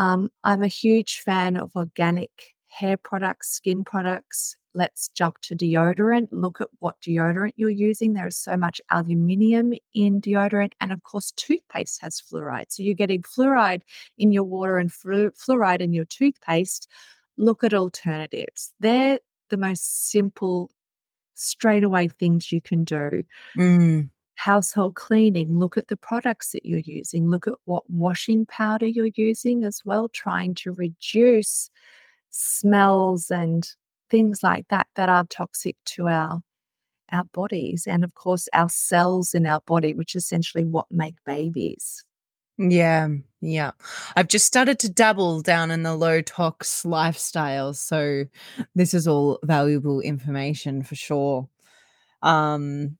Um, 0.00 0.30
I'm 0.44 0.62
a 0.62 0.68
huge 0.68 1.20
fan 1.20 1.58
of 1.58 1.76
organic 1.76 2.30
hair 2.68 2.96
products, 2.96 3.50
skin 3.50 3.84
products. 3.84 4.56
Let's 4.72 5.08
jump 5.08 5.42
to 5.42 5.54
deodorant. 5.54 6.28
Look 6.30 6.62
at 6.62 6.68
what 6.78 6.98
deodorant 7.02 7.52
you're 7.56 7.68
using. 7.68 8.14
There 8.14 8.26
is 8.26 8.38
so 8.38 8.56
much 8.56 8.80
aluminium 8.90 9.74
in 9.92 10.22
deodorant. 10.22 10.72
And 10.80 10.90
of 10.90 11.02
course, 11.02 11.32
toothpaste 11.36 12.00
has 12.00 12.18
fluoride. 12.18 12.66
So 12.70 12.82
you're 12.82 12.94
getting 12.94 13.20
fluoride 13.20 13.82
in 14.16 14.32
your 14.32 14.44
water 14.44 14.78
and 14.78 14.90
fluoride 14.90 15.80
in 15.80 15.92
your 15.92 16.06
toothpaste. 16.06 16.88
Look 17.36 17.62
at 17.62 17.74
alternatives. 17.74 18.72
They're 18.80 19.18
the 19.50 19.58
most 19.58 20.10
simple, 20.10 20.70
straightaway 21.34 22.08
things 22.08 22.50
you 22.50 22.62
can 22.62 22.84
do. 22.84 23.22
Mm. 23.54 24.08
Household 24.40 24.94
cleaning, 24.94 25.58
look 25.58 25.76
at 25.76 25.88
the 25.88 25.98
products 25.98 26.52
that 26.52 26.64
you're 26.64 26.78
using, 26.78 27.28
look 27.28 27.46
at 27.46 27.54
what 27.66 27.82
washing 27.90 28.46
powder 28.46 28.86
you're 28.86 29.10
using 29.14 29.64
as 29.64 29.82
well, 29.84 30.08
trying 30.08 30.54
to 30.54 30.72
reduce 30.72 31.70
smells 32.30 33.30
and 33.30 33.68
things 34.08 34.42
like 34.42 34.66
that 34.68 34.86
that 34.96 35.10
are 35.10 35.24
toxic 35.26 35.76
to 35.84 36.08
our 36.08 36.40
our 37.12 37.24
bodies 37.34 37.86
and 37.86 38.04
of 38.04 38.14
course 38.14 38.48
our 38.52 38.68
cells 38.68 39.34
in 39.34 39.44
our 39.44 39.60
body 39.66 39.92
which 39.94 40.14
is 40.14 40.24
essentially 40.24 40.64
what 40.64 40.86
make 40.90 41.16
babies. 41.26 42.04
Yeah 42.56 43.08
yeah. 43.42 43.72
I've 44.16 44.28
just 44.28 44.46
started 44.46 44.78
to 44.80 44.90
dabble 44.90 45.42
down 45.42 45.70
in 45.70 45.82
the 45.82 45.94
low 45.94 46.22
tox 46.22 46.84
lifestyle 46.84 47.74
so 47.74 48.24
this 48.74 48.94
is 48.94 49.06
all 49.06 49.38
valuable 49.42 50.00
information 50.00 50.82
for 50.82 50.94
sure. 50.94 51.48
Um 52.22 52.96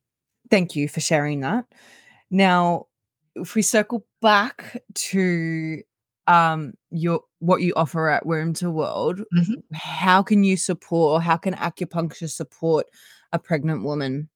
thank 0.51 0.75
you 0.75 0.87
for 0.87 0.99
sharing 0.99 1.39
that 1.39 1.65
now 2.29 2.85
if 3.35 3.55
we 3.55 3.61
circle 3.61 4.05
back 4.21 4.77
to 4.93 5.81
um 6.27 6.73
your 6.91 7.21
what 7.39 7.61
you 7.61 7.73
offer 7.75 8.09
at 8.09 8.25
Womb 8.25 8.53
to 8.55 8.69
World, 8.69 9.21
mm-hmm. 9.35 9.53
how 9.73 10.21
can 10.21 10.43
you 10.43 10.57
support 10.57 11.13
or 11.13 11.21
how 11.21 11.37
can 11.37 11.55
acupuncture 11.55 12.29
support 12.29 12.85
a 13.33 13.39
pregnant 13.39 13.83
woman? 13.83 14.29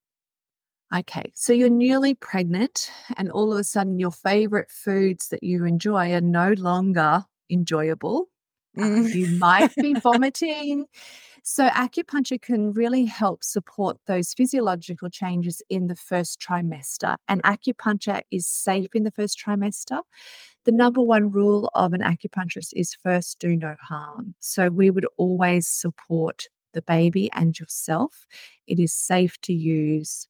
Okay, 0.94 1.32
so 1.34 1.52
you're 1.52 1.68
newly 1.68 2.14
pregnant, 2.14 2.90
and 3.16 3.30
all 3.30 3.52
of 3.52 3.58
a 3.58 3.64
sudden, 3.64 3.98
your 3.98 4.12
favorite 4.12 4.70
foods 4.70 5.28
that 5.28 5.42
you 5.42 5.64
enjoy 5.64 6.12
are 6.12 6.20
no 6.20 6.52
longer 6.52 7.24
enjoyable. 7.50 8.28
Mm. 8.76 9.04
Uh, 9.04 9.08
you 9.08 9.26
might 9.38 9.74
be 9.76 9.94
vomiting. 9.94 10.86
So, 11.48 11.68
acupuncture 11.68 12.42
can 12.42 12.72
really 12.72 13.04
help 13.04 13.44
support 13.44 13.98
those 14.08 14.34
physiological 14.34 15.08
changes 15.08 15.62
in 15.70 15.86
the 15.86 15.94
first 15.94 16.40
trimester. 16.40 17.14
And 17.28 17.40
acupuncture 17.44 18.22
is 18.32 18.48
safe 18.48 18.88
in 18.96 19.04
the 19.04 19.12
first 19.12 19.38
trimester. 19.38 20.00
The 20.64 20.72
number 20.72 21.00
one 21.00 21.30
rule 21.30 21.70
of 21.72 21.92
an 21.92 22.00
acupuncturist 22.00 22.72
is 22.72 22.96
first 23.00 23.38
do 23.38 23.54
no 23.54 23.76
harm. 23.80 24.34
So, 24.40 24.70
we 24.70 24.90
would 24.90 25.06
always 25.18 25.68
support 25.68 26.48
the 26.74 26.82
baby 26.82 27.30
and 27.32 27.56
yourself. 27.56 28.26
It 28.66 28.80
is 28.80 28.92
safe 28.92 29.40
to 29.42 29.52
use. 29.52 30.26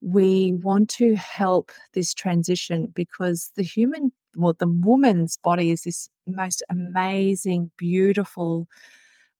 We 0.00 0.54
want 0.54 0.88
to 0.90 1.16
help 1.16 1.70
this 1.92 2.14
transition 2.14 2.92
because 2.94 3.52
the 3.56 3.62
human, 3.62 4.12
well, 4.36 4.56
the 4.58 4.68
woman's 4.68 5.36
body 5.36 5.70
is 5.70 5.82
this 5.82 6.08
most 6.26 6.62
amazing, 6.70 7.72
beautiful 7.76 8.68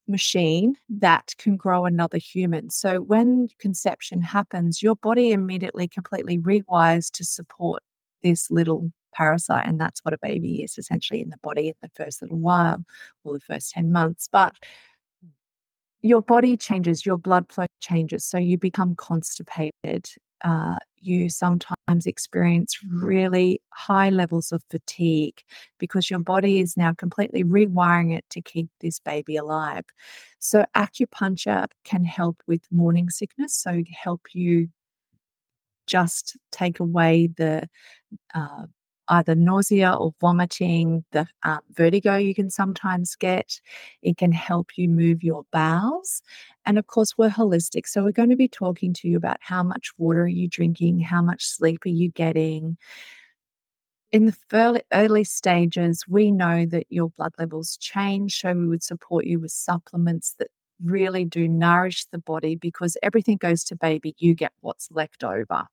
machine 0.09 0.77
that 0.89 1.35
can 1.39 1.57
grow 1.57 1.85
another 1.85 2.19
human. 2.19 2.71
So 2.71 3.01
when 3.01 3.49
conception 3.59 4.21
happens, 4.23 4.83
your 4.83 4.97
body 4.97 5.33
immediately 5.33 5.89
completely 5.89 6.39
rewires 6.39 7.11
to 7.13 7.25
support 7.25 7.83
this 8.23 8.51
little 8.51 8.91
parasite. 9.15 9.67
And 9.67 9.81
that's 9.81 10.05
what 10.05 10.15
a 10.15 10.19
baby 10.21 10.63
is 10.63 10.79
essentially 10.79 11.21
in 11.21 11.31
the 11.31 11.39
body 11.43 11.69
in 11.69 11.75
the 11.83 11.91
first 11.95 12.23
little 12.23 12.39
while 12.39 12.85
or 13.25 13.35
the 13.35 13.41
first 13.41 13.73
10 13.73 13.93
months. 13.93 14.29
But 14.31 14.55
your 16.01 16.23
body 16.23 16.57
changes, 16.57 17.05
your 17.05 17.19
blood 17.19 17.51
flow 17.51 17.67
changes. 17.81 18.25
So 18.25 18.39
you 18.39 18.57
become 18.57 18.95
constipated 18.95 20.09
uh, 20.45 20.77
you 21.01 21.29
sometimes 21.29 22.07
experience 22.07 22.79
really 22.91 23.61
high 23.71 24.11
levels 24.11 24.53
of 24.53 24.63
fatigue 24.71 25.43
because 25.79 26.11
your 26.11 26.19
body 26.21 26.61
is 26.61 26.77
now 26.77 26.93
completely 26.93 27.45
rewiring 27.45 28.17
it 28.17 28.25
to 28.31 28.41
keep 28.41 28.69
this 28.81 28.99
baby 29.01 29.37
alive. 29.37 29.85
So, 30.39 30.65
acupuncture 30.77 31.67
can 31.85 32.05
help 32.05 32.43
with 32.47 32.63
morning 32.71 33.11
sickness. 33.11 33.55
So, 33.55 33.83
help 34.03 34.23
you 34.35 34.69
just 35.87 36.37
take 36.53 36.81
away 36.81 37.29
the 37.37 37.69
uh, 38.35 38.67
either 39.09 39.35
nausea 39.35 39.93
or 39.93 40.13
vomiting, 40.21 41.05
the 41.13 41.27
um, 41.43 41.61
vertigo 41.73 42.17
you 42.17 42.35
can 42.35 42.51
sometimes 42.51 43.17
get. 43.17 43.61
It 44.03 44.17
can 44.17 44.33
help 44.33 44.77
you 44.77 44.89
move 44.89 45.23
your 45.23 45.45
bowels. 45.53 46.23
And 46.67 46.79
of 46.79 46.87
course, 46.87 47.17
we're 47.17 47.31
holistic. 47.31 47.87
So 47.87 48.05
we're 48.05 48.13
going 48.13 48.31
to 48.31 48.37
be 48.37 48.49
talking 48.49 48.93
to 48.95 49.09
you 49.09 49.17
about 49.17 49.39
how 49.41 49.63
much 49.63 49.91
water 49.99 50.23
are 50.23 50.29
you 50.29 50.49
drinking, 50.49 51.01
how 51.01 51.23
much 51.23 51.45
sleep 51.45 51.85
are 51.87 51.91
you 51.91 52.11
getting. 52.11 52.77
In 54.11 54.27
the 54.27 54.37
early, 54.53 54.83
early 54.93 55.25
stages, 55.25 56.05
we 56.09 56.31
know 56.31 56.65
that 56.67 56.87
your 56.89 57.11
blood 57.11 57.33
levels 57.39 57.77
change. 57.77 58.41
So 58.41 58.53
we 58.55 58.67
would 58.67 58.83
support 58.83 59.27
you 59.27 59.39
with 59.39 59.53
supplements 59.53 60.35
that 60.39 60.49
really 60.83 61.25
do 61.25 61.49
nourish 61.49 62.07
the 62.07 62.19
body 62.19 62.55
because 62.55 62.97
everything 63.03 63.37
goes 63.37 63.65
to 63.65 63.77
baby, 63.77 64.15
you 64.19 64.35
get 64.35 64.53
what's 64.61 64.91
left 64.91 65.25
over. 65.25 65.67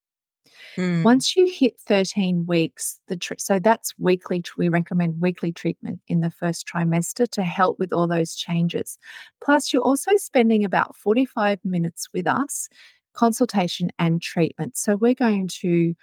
Mm. 0.78 1.04
Once 1.04 1.36
you 1.36 1.52
hit 1.52 1.80
13 1.80 2.46
weeks, 2.46 3.00
the 3.08 3.18
tr- 3.18 3.34
so 3.38 3.60
that's 3.60 3.94
weekly. 3.98 4.44
We 4.58 4.70
recommend 4.70 5.22
weekly 5.22 5.52
treatment 5.52 6.00
in 6.08 6.22
the 6.22 6.32
first 6.32 6.68
trimester 6.68 7.30
to 7.32 7.44
help 7.44 7.80
with 7.80 7.94
all 7.94 8.08
those 8.08 8.36
changes. 8.36 8.98
Plus, 9.44 9.72
you're 9.72 9.82
also 9.82 10.12
spending 10.18 10.64
about 10.64 10.96
45 10.96 11.60
minutes 11.64 12.08
with 12.14 12.28
us, 12.28 12.70
consultation 13.14 13.90
and 14.00 14.22
treatment. 14.22 14.78
So 14.78 14.96
we're 14.96 15.14
going 15.14 15.48
to 15.62 15.96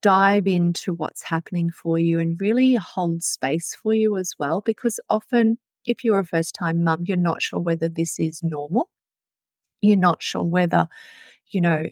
dive 0.00 0.46
into 0.46 0.94
what's 0.94 1.22
happening 1.22 1.70
for 1.70 1.98
you 1.98 2.20
and 2.20 2.40
really 2.40 2.74
hold 2.74 3.22
space 3.22 3.76
for 3.82 3.94
you 3.94 4.16
as 4.16 4.32
well, 4.38 4.60
because 4.60 5.00
often 5.10 5.58
if 5.86 6.04
you're 6.04 6.18
a 6.18 6.24
first 6.24 6.54
time 6.54 6.84
mum, 6.84 7.04
you're 7.06 7.16
not 7.16 7.42
sure 7.42 7.60
whether 7.60 7.88
this 7.88 8.18
is 8.18 8.42
normal. 8.42 8.88
You're 9.80 9.96
not 9.96 10.22
sure 10.22 10.42
whether, 10.42 10.88
you 11.50 11.60
know, 11.60 11.86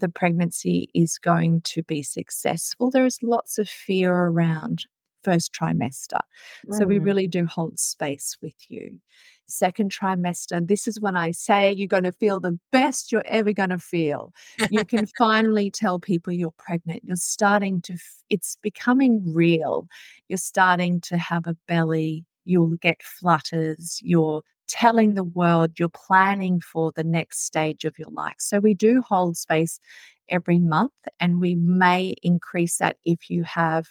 the 0.00 0.08
pregnancy 0.08 0.90
is 0.94 1.18
going 1.18 1.60
to 1.62 1.82
be 1.82 2.02
successful. 2.02 2.90
There 2.90 3.06
is 3.06 3.22
lots 3.22 3.58
of 3.58 3.68
fear 3.68 4.12
around 4.12 4.86
first 5.22 5.52
trimester. 5.52 6.20
Mm. 6.66 6.78
So 6.78 6.86
we 6.86 6.98
mm. 6.98 7.04
really 7.04 7.26
do 7.26 7.46
hold 7.46 7.78
space 7.78 8.36
with 8.42 8.54
you. 8.68 8.98
Second 9.46 9.90
trimester, 9.92 10.66
this 10.66 10.86
is 10.86 11.00
when 11.00 11.16
I 11.16 11.32
say 11.32 11.72
you're 11.72 11.88
going 11.88 12.04
to 12.04 12.12
feel 12.12 12.38
the 12.38 12.58
best 12.70 13.10
you're 13.10 13.26
ever 13.26 13.52
going 13.52 13.70
to 13.70 13.78
feel. 13.78 14.32
You 14.70 14.84
can 14.84 15.06
finally 15.18 15.70
tell 15.70 15.98
people 15.98 16.32
you're 16.32 16.52
pregnant. 16.52 17.02
You're 17.04 17.16
starting 17.16 17.80
to, 17.82 17.96
it's 18.28 18.56
becoming 18.62 19.22
real. 19.34 19.88
You're 20.28 20.36
starting 20.36 21.00
to 21.02 21.18
have 21.18 21.48
a 21.48 21.56
belly. 21.66 22.24
You'll 22.44 22.76
get 22.76 23.02
flutters. 23.02 23.98
You're 24.02 24.42
telling 24.70 25.14
the 25.14 25.24
world 25.24 25.78
you're 25.78 25.88
planning 25.88 26.60
for 26.60 26.92
the 26.94 27.04
next 27.04 27.44
stage 27.44 27.84
of 27.84 27.98
your 27.98 28.10
life. 28.10 28.36
So 28.38 28.58
we 28.60 28.74
do 28.74 29.02
hold 29.02 29.36
space 29.36 29.80
every 30.28 30.58
month, 30.58 30.92
and 31.18 31.40
we 31.40 31.56
may 31.56 32.14
increase 32.22 32.78
that 32.78 32.96
if 33.04 33.28
you 33.28 33.42
have 33.44 33.88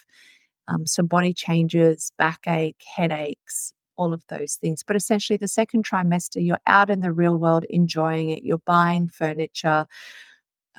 um, 0.68 0.86
some 0.86 1.06
body 1.06 1.34
changes, 1.34 2.12
backache, 2.18 2.82
headaches, 2.96 3.72
all 3.96 4.14
of 4.14 4.22
those 4.28 4.54
things. 4.54 4.82
But 4.86 4.96
essentially, 4.96 5.36
the 5.36 5.48
second 5.48 5.84
trimester, 5.84 6.44
you're 6.44 6.58
out 6.66 6.90
in 6.90 7.00
the 7.00 7.12
real 7.12 7.36
world 7.36 7.64
enjoying 7.68 8.30
it, 8.30 8.42
you're 8.42 8.58
buying 8.58 9.08
furniture. 9.08 9.86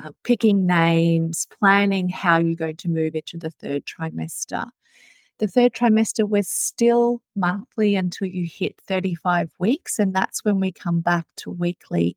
Uh, 0.01 0.11
picking 0.23 0.65
names, 0.65 1.45
planning 1.59 2.07
how 2.07 2.39
you're 2.39 2.55
going 2.55 2.77
to 2.77 2.89
move 2.89 3.13
into 3.13 3.37
the 3.37 3.51
third 3.51 3.83
trimester. 3.85 4.65
The 5.41 5.47
third 5.47 5.73
trimester, 5.73 6.29
we're 6.29 6.43
still 6.43 7.19
monthly 7.35 7.95
until 7.95 8.27
you 8.27 8.47
hit 8.47 8.79
35 8.87 9.49
weeks. 9.57 9.97
And 9.97 10.13
that's 10.13 10.45
when 10.45 10.59
we 10.59 10.71
come 10.71 11.01
back 11.01 11.25
to 11.37 11.49
weekly 11.49 12.15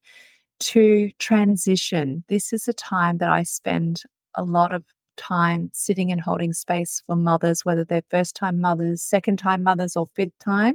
to 0.60 1.10
transition. 1.18 2.22
This 2.28 2.52
is 2.52 2.68
a 2.68 2.74
time 2.74 3.16
that 3.18 3.30
I 3.30 3.42
spend 3.42 4.02
a 4.34 4.44
lot 4.44 4.74
of 4.74 4.84
time 5.16 5.70
sitting 5.72 6.12
and 6.12 6.20
holding 6.20 6.52
space 6.52 7.02
for 7.06 7.16
mothers, 7.16 7.64
whether 7.64 7.82
they're 7.82 8.02
first 8.10 8.36
time 8.36 8.60
mothers, 8.60 9.00
second 9.00 9.38
time 9.38 9.62
mothers, 9.62 9.96
or 9.96 10.06
fifth 10.14 10.38
time, 10.44 10.74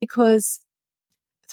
because 0.00 0.60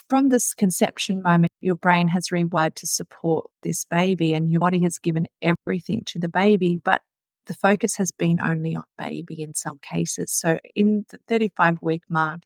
from 0.09 0.29
this 0.29 0.53
conception 0.53 1.21
moment, 1.21 1.51
your 1.59 1.75
brain 1.75 2.07
has 2.07 2.29
rewired 2.29 2.75
to 2.75 2.87
support 2.87 3.49
this 3.63 3.83
baby 3.83 4.33
and 4.33 4.51
your 4.51 4.61
body 4.61 4.81
has 4.83 4.99
given 4.99 5.27
everything 5.41 6.03
to 6.05 6.19
the 6.19 6.29
baby. 6.29 6.79
But 6.81 7.01
the 7.47 7.53
focus 7.53 7.95
has 7.97 8.11
been 8.11 8.39
only 8.41 8.75
on 8.75 8.83
baby 8.97 9.41
in 9.41 9.53
some 9.53 9.79
cases. 9.79 10.31
So 10.31 10.59
in 10.75 11.05
the 11.09 11.19
35 11.27 11.79
week 11.81 12.03
mark, 12.09 12.41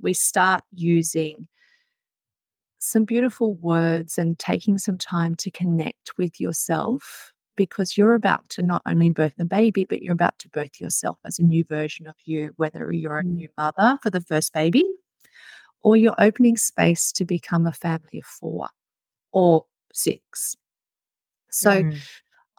we 0.00 0.14
start 0.14 0.62
using 0.72 1.48
some 2.78 3.04
beautiful 3.04 3.54
words 3.54 4.18
and 4.18 4.38
taking 4.38 4.78
some 4.78 4.98
time 4.98 5.36
to 5.36 5.50
connect 5.50 6.18
with 6.18 6.40
yourself 6.40 7.32
because 7.56 7.96
you're 7.96 8.14
about 8.14 8.48
to 8.48 8.62
not 8.62 8.82
only 8.86 9.10
birth 9.10 9.34
the 9.36 9.44
baby, 9.44 9.84
but 9.84 10.02
you're 10.02 10.14
about 10.14 10.38
to 10.40 10.48
birth 10.48 10.80
yourself 10.80 11.18
as 11.24 11.38
a 11.38 11.42
new 11.42 11.64
version 11.64 12.06
of 12.06 12.16
you, 12.24 12.52
whether 12.56 12.90
you're 12.92 13.18
a 13.18 13.24
mm. 13.24 13.34
new 13.34 13.48
mother 13.56 13.98
for 14.02 14.10
the 14.10 14.20
first 14.20 14.52
baby 14.52 14.84
or 15.82 15.96
you're 15.96 16.14
opening 16.18 16.56
space 16.56 17.12
to 17.12 17.24
become 17.24 17.66
a 17.66 17.72
family 17.72 18.18
of 18.18 18.24
four 18.24 18.68
or 19.32 19.66
six. 19.92 20.56
So, 21.50 21.82
mm. 21.82 21.98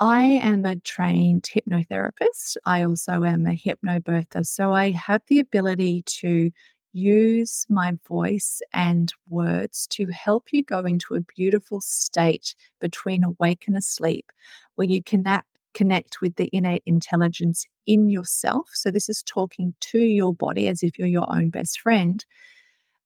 I 0.05 0.23
am 0.23 0.65
a 0.65 0.75
trained 0.75 1.43
hypnotherapist. 1.43 2.57
I 2.65 2.83
also 2.83 3.23
am 3.23 3.47
a 3.47 3.55
hypnobirther. 3.55 4.45
So, 4.45 4.73
I 4.73 4.91
have 4.91 5.21
the 5.27 5.39
ability 5.39 6.03
to 6.19 6.51
use 6.91 7.65
my 7.69 7.93
voice 8.05 8.61
and 8.73 9.13
words 9.29 9.87
to 9.91 10.07
help 10.07 10.51
you 10.51 10.61
go 10.61 10.79
into 10.79 11.15
a 11.15 11.21
beautiful 11.21 11.79
state 11.79 12.53
between 12.81 13.23
awake 13.23 13.63
and 13.65 13.77
asleep 13.77 14.29
where 14.75 14.87
you 14.87 15.01
connect 15.01 15.47
connect 15.73 16.19
with 16.19 16.35
the 16.35 16.49
innate 16.51 16.83
intelligence 16.85 17.65
in 17.87 18.09
yourself 18.09 18.69
so 18.73 18.91
this 18.91 19.09
is 19.09 19.23
talking 19.23 19.73
to 19.79 19.97
your 19.99 20.35
body 20.35 20.67
as 20.67 20.83
if 20.83 20.99
you're 20.99 21.07
your 21.07 21.33
own 21.33 21.49
best 21.49 21.79
friend 21.79 22.25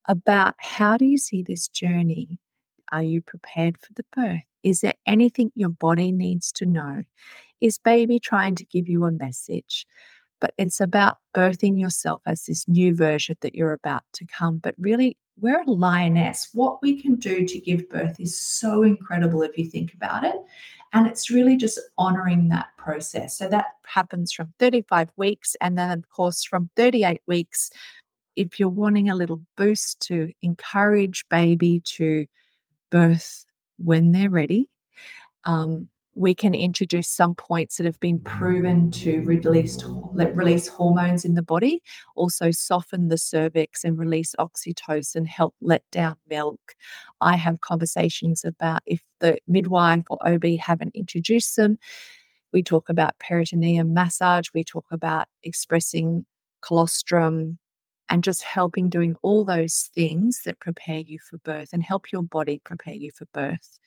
about 0.06 0.54
how 0.58 0.98
do 0.98 1.06
you 1.06 1.16
see 1.16 1.42
this 1.42 1.68
journey 1.68 2.38
are 2.92 3.02
you 3.02 3.20
prepared 3.20 3.76
for 3.78 3.92
the 3.94 4.04
birth 4.14 4.42
is 4.62 4.80
there 4.80 4.94
anything 5.06 5.50
your 5.54 5.68
body 5.68 6.12
needs 6.12 6.52
to 6.52 6.66
know 6.66 7.02
is 7.60 7.78
baby 7.78 8.18
trying 8.18 8.54
to 8.54 8.64
give 8.64 8.88
you 8.88 9.04
a 9.04 9.10
message 9.12 9.86
but 10.40 10.54
it's 10.56 10.80
about 10.80 11.18
birthing 11.34 11.80
yourself 11.80 12.22
as 12.26 12.44
this 12.44 12.66
new 12.68 12.94
version 12.94 13.36
that 13.40 13.54
you're 13.54 13.72
about 13.72 14.02
to 14.14 14.26
come. 14.26 14.58
But 14.58 14.74
really, 14.78 15.16
we're 15.40 15.62
a 15.62 15.70
lioness. 15.70 16.48
What 16.52 16.80
we 16.82 17.00
can 17.00 17.16
do 17.16 17.44
to 17.44 17.58
give 17.60 17.88
birth 17.88 18.18
is 18.18 18.38
so 18.38 18.82
incredible 18.82 19.42
if 19.42 19.56
you 19.58 19.68
think 19.68 19.94
about 19.94 20.24
it. 20.24 20.36
And 20.92 21.06
it's 21.06 21.30
really 21.30 21.56
just 21.56 21.78
honoring 21.98 22.48
that 22.48 22.68
process. 22.78 23.36
So 23.36 23.48
that 23.48 23.66
happens 23.86 24.32
from 24.32 24.52
35 24.58 25.10
weeks. 25.16 25.54
And 25.60 25.76
then, 25.76 25.90
of 25.90 26.08
course, 26.08 26.44
from 26.44 26.70
38 26.76 27.20
weeks, 27.26 27.70
if 28.36 28.58
you're 28.58 28.68
wanting 28.68 29.10
a 29.10 29.14
little 29.14 29.42
boost 29.56 30.00
to 30.06 30.32
encourage 30.42 31.24
baby 31.28 31.82
to 31.96 32.26
birth 32.90 33.44
when 33.78 34.12
they're 34.12 34.30
ready, 34.30 34.68
um, 35.44 35.88
we 36.14 36.34
can 36.34 36.52
introduce 36.52 37.08
some 37.08 37.34
points 37.34 37.76
that 37.76 37.86
have 37.86 38.00
been 38.00 38.18
proven 38.18 38.90
to 38.90 39.20
release, 39.22 39.78
release 40.14 40.66
hormones 40.66 41.24
in 41.24 41.34
the 41.34 41.42
body, 41.42 41.80
also 42.16 42.50
soften 42.50 43.08
the 43.08 43.16
cervix 43.16 43.84
and 43.84 43.96
release 43.98 44.34
oxytocin, 44.38 45.26
help 45.26 45.54
let 45.60 45.84
down 45.92 46.16
milk. 46.28 46.74
I 47.20 47.36
have 47.36 47.60
conversations 47.60 48.44
about 48.44 48.82
if 48.84 49.00
the 49.20 49.38
midwife 49.46 50.04
or 50.10 50.18
OB 50.28 50.44
haven't 50.60 50.96
introduced 50.96 51.54
them. 51.56 51.78
We 52.52 52.62
talk 52.62 52.88
about 52.88 53.18
perineum 53.18 53.94
massage, 53.94 54.48
we 54.54 54.64
talk 54.64 54.86
about 54.90 55.28
expressing 55.44 56.26
colostrum, 56.62 57.58
and 58.08 58.24
just 58.24 58.42
helping 58.42 58.88
doing 58.88 59.16
all 59.22 59.44
those 59.44 59.90
things 59.94 60.42
that 60.44 60.60
prepare 60.60 61.00
you 61.00 61.18
for 61.18 61.38
birth 61.38 61.70
and 61.72 61.82
help 61.82 62.12
your 62.12 62.22
body 62.22 62.60
prepare 62.64 62.94
you 62.94 63.10
for 63.12 63.26
birth. 63.32 63.78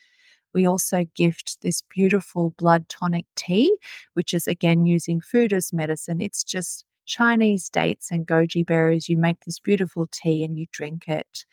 We 0.54 0.68
also 0.68 1.06
gift 1.16 1.62
this 1.62 1.82
beautiful 1.94 2.54
blood 2.58 2.90
tonic 2.90 3.26
tea, 3.36 3.76
which 4.14 4.34
is 4.34 4.48
again 4.48 4.86
using 4.86 5.22
food 5.22 5.54
as 5.54 5.72
medicine. 5.72 6.22
It's 6.22 6.44
just 6.44 6.86
Chinese 7.06 7.70
dates 7.70 8.12
and 8.12 8.28
goji 8.28 8.66
berries. 8.66 9.10
You 9.10 9.18
make 9.18 9.44
this 9.46 9.60
beautiful 9.60 10.08
tea 10.12 10.44
and 10.44 10.58
you 10.58 10.66
drink 10.72 11.08
it. 11.08 11.46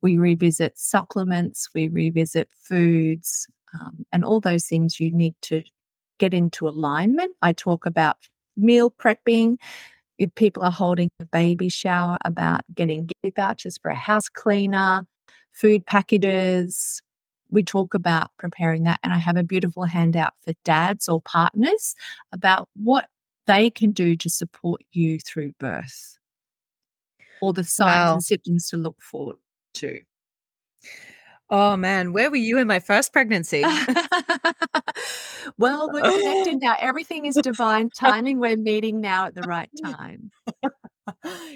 We 0.00 0.16
revisit 0.16 0.78
supplements, 0.78 1.68
we 1.74 1.88
revisit 1.88 2.48
foods, 2.52 3.46
um, 3.74 4.06
and 4.12 4.24
all 4.24 4.40
those 4.40 4.66
things 4.66 5.00
you 5.00 5.10
need 5.10 5.34
to 5.42 5.62
get 6.18 6.32
into 6.34 6.68
alignment. 6.68 7.32
I 7.42 7.52
talk 7.52 7.86
about 7.86 8.16
meal 8.56 8.90
prepping. 8.90 9.58
If 10.18 10.34
people 10.34 10.62
are 10.64 10.72
holding 10.72 11.10
a 11.20 11.24
baby 11.24 11.68
shower, 11.68 12.18
about 12.24 12.62
getting 12.74 13.08
gift 13.22 13.36
vouchers 13.36 13.78
for 13.78 13.90
a 13.90 13.94
house 13.94 14.28
cleaner, 14.28 15.06
food 15.52 15.86
packages, 15.86 17.00
we 17.50 17.62
talk 17.62 17.94
about 17.94 18.30
preparing 18.38 18.84
that. 18.84 19.00
And 19.02 19.12
I 19.12 19.18
have 19.18 19.36
a 19.36 19.42
beautiful 19.42 19.84
handout 19.84 20.32
for 20.44 20.52
dads 20.64 21.08
or 21.08 21.20
partners 21.22 21.94
about 22.32 22.68
what 22.74 23.08
they 23.46 23.70
can 23.70 23.92
do 23.92 24.16
to 24.16 24.28
support 24.28 24.82
you 24.92 25.18
through 25.18 25.52
birth 25.58 26.18
or 27.40 27.52
the 27.52 27.64
signs 27.64 27.94
wow. 27.94 28.12
and 28.14 28.22
symptoms 28.22 28.68
to 28.68 28.76
look 28.76 29.00
forward 29.00 29.36
to. 29.74 30.00
Oh 31.50 31.76
man, 31.76 32.12
where 32.12 32.30
were 32.30 32.36
you 32.36 32.58
in 32.58 32.66
my 32.66 32.78
first 32.78 33.12
pregnancy? 33.12 33.62
well, 35.58 35.90
we're 35.92 36.02
connected 36.02 36.58
now. 36.62 36.76
Everything 36.78 37.24
is 37.24 37.36
divine 37.36 37.90
timing. 37.90 38.38
We're 38.38 38.56
meeting 38.56 39.00
now 39.00 39.26
at 39.26 39.34
the 39.34 39.42
right 39.42 39.70
time 39.84 40.30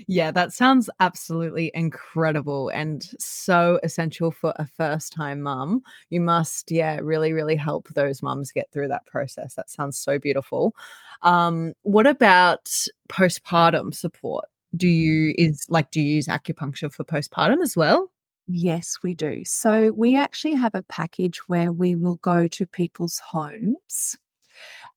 yeah, 0.06 0.30
that 0.30 0.52
sounds 0.52 0.88
absolutely 1.00 1.70
incredible 1.74 2.68
and 2.70 3.04
so 3.18 3.78
essential 3.82 4.30
for 4.30 4.52
a 4.56 4.66
first 4.66 5.12
time 5.12 5.42
mum. 5.42 5.82
You 6.10 6.20
must, 6.20 6.70
yeah, 6.70 6.98
really, 7.02 7.32
really 7.32 7.56
help 7.56 7.88
those 7.90 8.22
mums 8.22 8.52
get 8.52 8.70
through 8.72 8.88
that 8.88 9.06
process. 9.06 9.54
That 9.54 9.70
sounds 9.70 9.98
so 9.98 10.18
beautiful. 10.18 10.74
Um, 11.22 11.74
what 11.82 12.06
about 12.06 12.70
postpartum 13.08 13.94
support? 13.94 14.46
Do 14.74 14.88
you 14.88 15.34
is 15.36 15.66
like 15.68 15.90
do 15.90 16.00
you 16.00 16.16
use 16.16 16.28
acupuncture 16.28 16.92
for 16.92 17.04
postpartum 17.04 17.62
as 17.62 17.76
well? 17.76 18.10
Yes, 18.46 18.98
we 19.02 19.14
do. 19.14 19.42
So 19.44 19.92
we 19.92 20.16
actually 20.16 20.54
have 20.54 20.74
a 20.74 20.82
package 20.82 21.38
where 21.48 21.72
we 21.72 21.94
will 21.94 22.16
go 22.16 22.48
to 22.48 22.66
people's 22.66 23.18
homes 23.30 24.16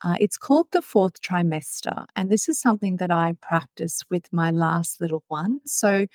uh, 0.03 0.15
it's 0.19 0.37
called 0.37 0.67
the 0.71 0.81
fourth 0.81 1.21
trimester. 1.21 2.05
And 2.15 2.29
this 2.29 2.49
is 2.49 2.59
something 2.59 2.97
that 2.97 3.11
I 3.11 3.35
practice 3.41 4.03
with 4.09 4.31
my 4.33 4.51
last 4.51 5.01
little 5.01 5.23
one. 5.29 5.61
So, 5.65 6.07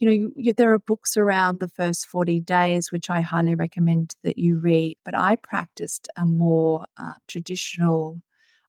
you 0.00 0.06
know, 0.08 0.12
you, 0.12 0.32
you, 0.36 0.52
there 0.54 0.72
are 0.72 0.78
books 0.80 1.16
around 1.16 1.60
the 1.60 1.68
first 1.68 2.06
40 2.06 2.40
days, 2.40 2.92
which 2.92 3.10
I 3.10 3.22
highly 3.22 3.54
recommend 3.54 4.14
that 4.24 4.38
you 4.38 4.58
read. 4.58 4.98
But 5.04 5.16
I 5.16 5.36
practiced 5.36 6.08
a 6.16 6.26
more 6.26 6.86
uh, 6.98 7.14
traditional, 7.28 8.22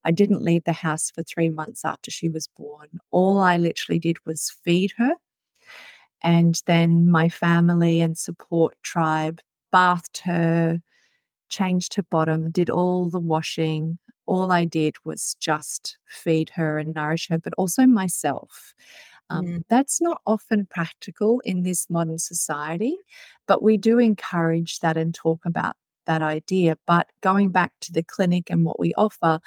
I 0.05 0.11
didn't 0.11 0.43
leave 0.43 0.63
the 0.65 0.73
house 0.73 1.11
for 1.11 1.23
three 1.23 1.49
months 1.49 1.85
after 1.85 2.11
she 2.11 2.29
was 2.29 2.47
born. 2.57 2.87
All 3.11 3.39
I 3.39 3.57
literally 3.57 3.99
did 3.99 4.17
was 4.25 4.51
feed 4.63 4.93
her. 4.97 5.13
And 6.23 6.62
then 6.65 7.10
my 7.10 7.30
family 7.30 8.01
and 8.01 8.17
support 8.17 8.75
tribe 8.84 9.39
bathed 9.71 10.19
her, 10.23 10.80
changed 11.49 11.93
her 11.95 12.03
bottom, 12.03 12.51
did 12.51 12.69
all 12.69 13.10
the 13.10 13.19
washing, 13.19 13.99
all 14.27 14.51
I 14.51 14.65
did 14.65 14.95
was 15.06 15.36
just 15.39 15.97
feed 16.06 16.49
her 16.51 16.77
and 16.77 16.93
nourish 16.93 17.30
her, 17.30 17.39
but 17.39 17.53
also 17.58 17.86
myself. 17.86 18.73
Um, 19.30 19.45
mm. 19.45 19.63
That's 19.69 19.99
not 20.01 20.21
often 20.25 20.67
practical 20.69 21.41
in 21.43 21.63
this 21.63 21.89
modern 21.89 22.19
society, 22.19 22.97
but 23.47 23.63
we 23.63 23.77
do 23.77 23.99
encourage 23.99 24.80
that 24.80 24.97
and 24.97 25.13
talk 25.13 25.39
about 25.45 25.75
that 26.06 26.21
idea. 26.21 26.77
But 26.86 27.08
going 27.21 27.49
back 27.49 27.73
to 27.82 27.91
the 27.91 28.03
clinic 28.03 28.49
and 28.49 28.63
what 28.63 28.80
we 28.80 28.93
offer, 28.95 29.39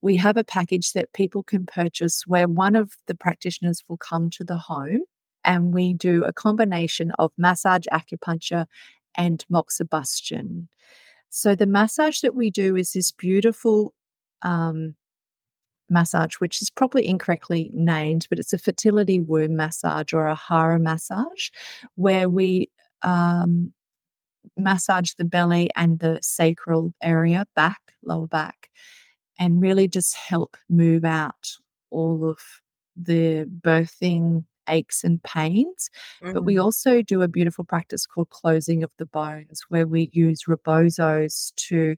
we 0.00 0.16
have 0.16 0.36
a 0.36 0.44
package 0.44 0.92
that 0.92 1.12
people 1.12 1.42
can 1.42 1.66
purchase 1.66 2.26
where 2.26 2.48
one 2.48 2.76
of 2.76 2.92
the 3.06 3.14
practitioners 3.14 3.82
will 3.88 3.98
come 3.98 4.30
to 4.30 4.44
the 4.44 4.56
home 4.56 5.02
and 5.46 5.72
we 5.72 5.94
do 5.94 6.24
a 6.24 6.32
combination 6.32 7.12
of 7.18 7.32
massage, 7.38 7.86
acupuncture, 7.92 8.66
and 9.16 9.44
moxibustion. 9.50 10.66
So 11.30 11.54
the 11.54 11.66
massage 11.66 12.20
that 12.20 12.34
we 12.34 12.50
do 12.50 12.76
is 12.76 12.92
this 12.92 13.12
beautiful 13.12 13.94
um, 14.42 14.94
massage, 15.88 16.34
which 16.34 16.60
is 16.60 16.70
probably 16.70 17.06
incorrectly 17.06 17.70
named, 17.72 18.26
but 18.28 18.38
it's 18.38 18.52
a 18.52 18.58
fertility 18.58 19.20
womb 19.20 19.56
massage 19.56 20.12
or 20.12 20.26
a 20.26 20.34
hara 20.34 20.78
massage, 20.78 21.50
where 21.94 22.28
we 22.28 22.70
um, 23.02 23.72
massage 24.56 25.12
the 25.14 25.24
belly 25.24 25.70
and 25.76 26.00
the 26.00 26.18
sacral 26.22 26.92
area, 27.02 27.46
back, 27.54 27.80
lower 28.04 28.26
back, 28.26 28.68
and 29.38 29.62
really 29.62 29.88
just 29.88 30.14
help 30.14 30.56
move 30.68 31.04
out 31.04 31.52
all 31.90 32.28
of 32.28 32.38
the 32.96 33.44
birthing 33.60 34.44
aches 34.68 35.04
and 35.04 35.22
pains. 35.22 35.90
Mm-hmm. 36.22 36.32
But 36.32 36.44
we 36.44 36.54
mm-hmm. 36.54 36.62
also 36.62 37.02
do 37.02 37.22
a 37.22 37.28
beautiful 37.28 37.64
practice 37.64 38.06
called 38.06 38.30
closing 38.30 38.82
of 38.82 38.90
the 38.98 39.06
bones, 39.06 39.64
where 39.68 39.86
we 39.86 40.10
use 40.12 40.44
rebozos 40.44 41.54
to 41.56 41.96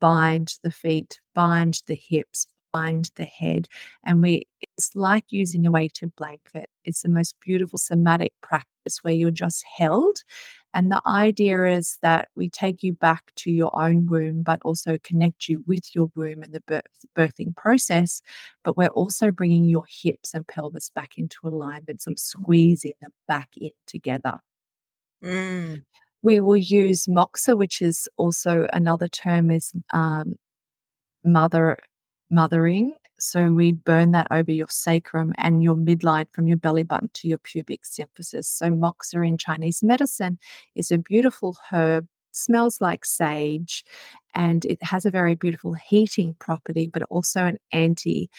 bind 0.00 0.54
the 0.62 0.70
feet, 0.70 1.20
bind 1.34 1.82
the 1.86 1.94
hips, 1.94 2.46
bind 2.72 3.10
the 3.16 3.24
head. 3.24 3.68
And 4.04 4.22
we 4.22 4.46
it's 4.60 4.94
like 4.94 5.24
using 5.30 5.66
a 5.66 5.70
weighted 5.70 6.14
blanket. 6.16 6.68
It's 6.84 7.02
the 7.02 7.08
most 7.08 7.34
beautiful 7.40 7.78
somatic 7.78 8.32
practice 8.42 8.98
where 9.02 9.14
you're 9.14 9.30
just 9.30 9.64
held 9.76 10.22
And 10.74 10.92
the 10.92 11.00
idea 11.06 11.64
is 11.66 11.98
that 12.02 12.28
we 12.36 12.50
take 12.50 12.82
you 12.82 12.92
back 12.92 13.32
to 13.36 13.50
your 13.50 13.74
own 13.74 14.06
womb, 14.06 14.42
but 14.42 14.60
also 14.64 14.98
connect 15.02 15.48
you 15.48 15.64
with 15.66 15.94
your 15.94 16.10
womb 16.14 16.42
and 16.42 16.52
the 16.52 16.60
birth, 16.60 16.82
birthing 17.16 17.56
process. 17.56 18.20
But 18.64 18.76
we're 18.76 18.88
also 18.88 19.30
bringing 19.30 19.64
your 19.64 19.84
hips 19.88 20.34
and 20.34 20.46
pelvis 20.46 20.90
back 20.90 21.16
into 21.16 21.38
alignment, 21.44 22.02
some 22.02 22.16
squeezing 22.16 22.92
them 23.00 23.12
back 23.26 23.48
in 23.56 23.70
together. 23.86 24.40
Mm. 25.24 25.84
We 26.22 26.40
will 26.40 26.56
use 26.56 27.06
moxa, 27.06 27.56
which 27.56 27.80
is 27.80 28.08
also 28.16 28.66
another 28.72 29.08
term 29.08 29.50
is 29.50 29.72
um, 29.92 30.34
mother 31.24 31.78
mothering. 32.30 32.94
So 33.18 33.52
we 33.52 33.72
burn 33.72 34.12
that 34.12 34.28
over 34.30 34.52
your 34.52 34.68
sacrum 34.70 35.32
and 35.38 35.62
your 35.62 35.74
midline 35.74 36.26
from 36.32 36.46
your 36.46 36.56
belly 36.56 36.84
button 36.84 37.10
to 37.14 37.28
your 37.28 37.38
pubic 37.38 37.82
symphysis. 37.82 38.44
So 38.44 38.70
moxa 38.70 39.26
in 39.26 39.38
Chinese 39.38 39.82
medicine 39.82 40.38
is 40.74 40.90
a 40.90 40.98
beautiful 40.98 41.56
herb, 41.70 42.06
smells 42.32 42.80
like 42.80 43.04
sage, 43.04 43.84
and 44.34 44.64
it 44.64 44.82
has 44.82 45.04
a 45.04 45.10
very 45.10 45.34
beautiful 45.34 45.74
heating 45.74 46.36
property, 46.38 46.88
but 46.92 47.02
also 47.04 47.44
an 47.44 47.58
anti. 47.72 48.30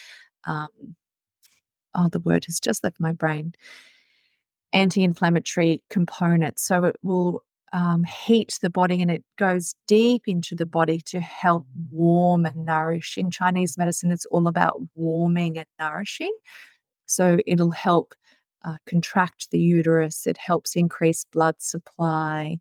Um, 0.44 0.68
oh, 1.94 2.08
the 2.08 2.20
word 2.20 2.46
has 2.46 2.58
just 2.60 2.82
left 2.82 2.98
my 2.98 3.12
brain. 3.12 3.54
Anti-inflammatory 4.72 5.82
component, 5.90 6.58
so 6.58 6.84
it 6.84 6.96
will 7.02 7.42
um, 7.72 8.04
heat 8.04 8.58
the 8.62 8.70
body 8.70 9.00
and 9.00 9.10
it 9.10 9.24
goes 9.38 9.74
deep 9.86 10.22
into 10.26 10.54
the 10.54 10.66
body 10.66 11.00
to 11.06 11.20
help 11.20 11.66
warm 11.90 12.46
and 12.46 12.64
nourish. 12.64 13.16
In 13.16 13.30
Chinese 13.30 13.78
medicine, 13.78 14.10
it's 14.10 14.26
all 14.26 14.48
about 14.48 14.80
warming 14.94 15.58
and 15.58 15.66
nourishing. 15.78 16.34
So 17.06 17.38
it'll 17.46 17.70
help 17.70 18.14
uh, 18.64 18.76
contract 18.86 19.50
the 19.50 19.58
uterus, 19.58 20.26
it 20.26 20.36
helps 20.36 20.76
increase 20.76 21.24
blood 21.32 21.56
supply. 21.58 22.58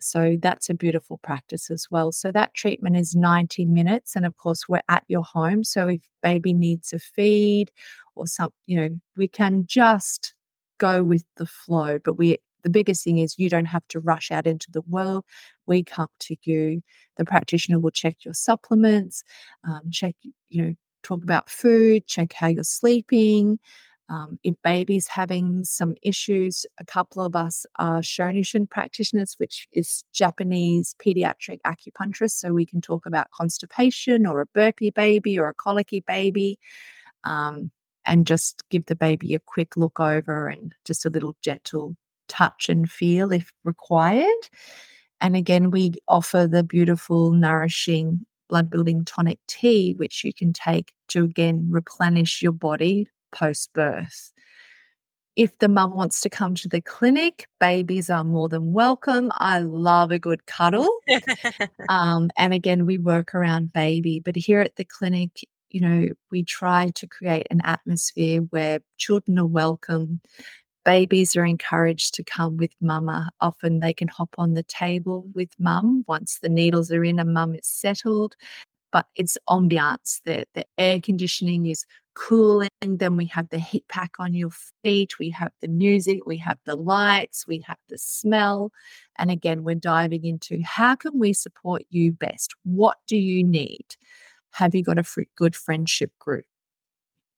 So 0.00 0.36
that's 0.40 0.68
a 0.68 0.74
beautiful 0.74 1.18
practice 1.22 1.70
as 1.70 1.86
well. 1.90 2.12
So 2.12 2.30
that 2.32 2.52
treatment 2.52 2.96
is 2.96 3.16
90 3.16 3.64
minutes. 3.64 4.14
And 4.14 4.26
of 4.26 4.36
course, 4.36 4.68
we're 4.68 4.82
at 4.90 5.02
your 5.08 5.22
home. 5.22 5.64
So 5.64 5.88
if 5.88 6.02
baby 6.22 6.52
needs 6.52 6.92
a 6.92 6.98
feed 6.98 7.70
or 8.14 8.26
some, 8.26 8.50
you 8.66 8.76
know, 8.76 9.00
we 9.16 9.28
can 9.28 9.64
just 9.66 10.34
go 10.76 11.02
with 11.02 11.24
the 11.36 11.46
flow, 11.46 11.98
but 12.04 12.18
we 12.18 12.36
the 12.64 12.70
biggest 12.70 13.04
thing 13.04 13.18
is 13.18 13.38
you 13.38 13.48
don't 13.48 13.66
have 13.66 13.86
to 13.88 14.00
rush 14.00 14.32
out 14.32 14.46
into 14.46 14.70
the 14.72 14.80
world. 14.82 15.24
We 15.66 15.84
come 15.84 16.08
to 16.20 16.36
you. 16.42 16.82
The 17.16 17.24
practitioner 17.24 17.78
will 17.78 17.92
check 17.92 18.16
your 18.24 18.34
supplements, 18.34 19.22
um, 19.62 19.82
check, 19.92 20.16
you 20.48 20.62
know, 20.62 20.74
talk 21.04 21.22
about 21.22 21.48
food, 21.48 22.06
check 22.06 22.32
how 22.32 22.48
you're 22.48 22.64
sleeping. 22.64 23.58
Um, 24.08 24.38
if 24.42 24.54
baby's 24.62 25.08
having 25.08 25.64
some 25.64 25.94
issues, 26.02 26.66
a 26.78 26.84
couple 26.84 27.22
of 27.22 27.36
us 27.36 27.64
are 27.78 28.00
Shonishin 28.00 28.68
practitioners, 28.68 29.34
which 29.38 29.66
is 29.72 30.04
Japanese 30.12 30.94
pediatric 31.04 31.60
acupuncturists. 31.66 32.32
So 32.32 32.52
we 32.52 32.66
can 32.66 32.80
talk 32.80 33.06
about 33.06 33.30
constipation 33.30 34.26
or 34.26 34.40
a 34.40 34.46
burpy 34.46 34.90
baby 34.90 35.38
or 35.38 35.48
a 35.48 35.54
colicky 35.54 36.00
baby. 36.00 36.58
Um, 37.24 37.70
and 38.06 38.26
just 38.26 38.62
give 38.68 38.84
the 38.86 38.96
baby 38.96 39.34
a 39.34 39.38
quick 39.38 39.76
look 39.76 39.98
over 39.98 40.48
and 40.48 40.74
just 40.84 41.06
a 41.06 41.10
little 41.10 41.36
gentle 41.42 41.96
touch 42.28 42.68
and 42.68 42.90
feel 42.90 43.32
if 43.32 43.52
required. 43.64 44.48
And 45.20 45.36
again, 45.36 45.70
we 45.70 45.94
offer 46.08 46.46
the 46.46 46.62
beautiful, 46.62 47.32
nourishing 47.32 48.26
blood 48.48 48.70
building 48.70 49.04
tonic 49.04 49.38
tea, 49.48 49.94
which 49.96 50.22
you 50.24 50.32
can 50.32 50.52
take 50.52 50.92
to 51.08 51.24
again 51.24 51.66
replenish 51.70 52.42
your 52.42 52.52
body 52.52 53.08
post 53.32 53.72
birth. 53.72 54.32
If 55.36 55.58
the 55.58 55.68
mum 55.68 55.96
wants 55.96 56.20
to 56.20 56.30
come 56.30 56.54
to 56.56 56.68
the 56.68 56.80
clinic, 56.80 57.46
babies 57.58 58.08
are 58.08 58.22
more 58.22 58.48
than 58.48 58.72
welcome. 58.72 59.32
I 59.34 59.58
love 59.58 60.12
a 60.12 60.18
good 60.18 60.46
cuddle. 60.46 60.88
um, 61.88 62.30
and 62.36 62.54
again, 62.54 62.86
we 62.86 62.98
work 62.98 63.34
around 63.34 63.72
baby. 63.72 64.20
But 64.20 64.36
here 64.36 64.60
at 64.60 64.76
the 64.76 64.84
clinic, 64.84 65.30
you 65.70 65.80
know, 65.80 66.08
we 66.30 66.44
try 66.44 66.92
to 66.94 67.06
create 67.08 67.48
an 67.50 67.62
atmosphere 67.64 68.42
where 68.50 68.78
children 68.96 69.40
are 69.40 69.46
welcome 69.46 70.20
babies 70.84 71.34
are 71.36 71.44
encouraged 71.44 72.14
to 72.14 72.24
come 72.24 72.56
with 72.56 72.72
mama. 72.80 73.30
Often 73.40 73.80
they 73.80 73.92
can 73.92 74.08
hop 74.08 74.34
on 74.38 74.54
the 74.54 74.62
table 74.62 75.26
with 75.34 75.50
mum 75.58 76.04
once 76.06 76.38
the 76.40 76.48
needles 76.48 76.90
are 76.92 77.04
in 77.04 77.18
and 77.18 77.34
mum 77.34 77.54
is 77.54 77.66
settled. 77.66 78.34
But 78.92 79.06
it's 79.16 79.36
ambiance. 79.48 80.20
The, 80.24 80.46
the 80.54 80.64
air 80.78 81.00
conditioning 81.00 81.66
is 81.66 81.84
cooling. 82.14 82.68
Then 82.80 83.16
we 83.16 83.26
have 83.26 83.48
the 83.48 83.58
heat 83.58 83.84
pack 83.88 84.12
on 84.20 84.34
your 84.34 84.50
feet. 84.84 85.18
We 85.18 85.30
have 85.30 85.52
the 85.60 85.68
music. 85.68 86.26
We 86.26 86.36
have 86.38 86.58
the 86.64 86.76
lights. 86.76 87.46
We 87.46 87.64
have 87.66 87.78
the 87.88 87.98
smell. 87.98 88.70
And 89.18 89.30
again, 89.30 89.64
we're 89.64 89.74
diving 89.74 90.24
into 90.24 90.62
how 90.62 90.94
can 90.94 91.18
we 91.18 91.32
support 91.32 91.82
you 91.90 92.12
best? 92.12 92.54
What 92.62 92.98
do 93.08 93.16
you 93.16 93.42
need? 93.42 93.96
Have 94.52 94.76
you 94.76 94.84
got 94.84 94.98
a 94.98 95.24
good 95.34 95.56
friendship 95.56 96.12
group? 96.20 96.44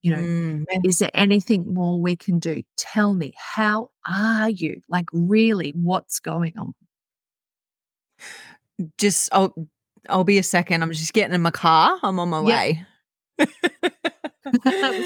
You 0.07 0.15
know, 0.15 0.23
mm. 0.23 0.65
is 0.85 1.01
there 1.01 1.11
anything 1.15 1.75
more 1.75 2.01
we 2.01 2.15
can 2.15 2.39
do? 2.39 2.63
Tell 2.77 3.13
me, 3.13 3.35
how 3.37 3.91
are 4.09 4.49
you? 4.49 4.81
Like, 4.89 5.07
really, 5.13 5.73
what's 5.73 6.21
going 6.21 6.53
on? 6.57 6.75
Just, 8.99 9.29
I'll, 9.33 9.53
I'll 10.09 10.23
be 10.23 10.39
a 10.39 10.45
second. 10.45 10.83
I'm 10.83 10.93
just 10.93 11.13
getting 11.13 11.35
in 11.35 11.43
my 11.43 11.51
car. 11.51 11.99
I'm 12.05 12.21
on 12.21 12.29
my 12.29 12.41
way. 12.41 12.87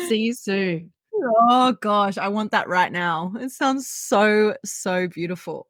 See 0.08 0.18
you 0.18 0.34
soon. 0.34 0.92
Oh 1.14 1.72
gosh, 1.80 2.18
I 2.18 2.28
want 2.28 2.50
that 2.50 2.68
right 2.68 2.92
now. 2.92 3.32
It 3.40 3.52
sounds 3.52 3.88
so 3.88 4.54
so 4.64 5.08
beautiful. 5.08 5.66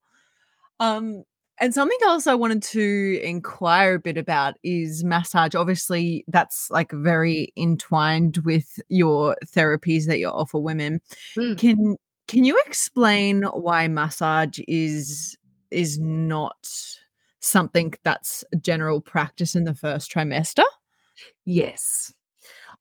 Um 0.81 1.23
and 1.61 1.75
something 1.75 1.99
else 2.05 2.27
I 2.27 2.35
wanted 2.35 2.63
to 2.63 3.21
inquire 3.23 3.97
a 3.97 4.01
bit 4.01 4.17
about 4.17 4.55
is 4.63 5.05
massage. 5.05 5.55
Obviously, 5.55 6.25
that's 6.27 6.71
like 6.71 6.91
very 6.91 7.53
entwined 7.57 8.39
with 8.39 8.81
your 8.89 9.37
therapies 9.45 10.07
that 10.07 10.19
you 10.19 10.29
offer 10.29 10.59
women. 10.59 11.03
Mm. 11.37 11.59
Can 11.59 11.97
can 12.29 12.45
you 12.45 12.59
explain 12.67 13.43
why 13.43 13.89
massage 13.89 14.59
is 14.67 15.37
is 15.71 15.99
not 15.99 16.69
something 17.41 17.95
that's 18.05 18.43
general 18.61 19.01
practice 19.01 19.55
in 19.55 19.65
the 19.65 19.75
first 19.75 20.11
trimester? 20.11 20.65
Yes. 21.45 22.15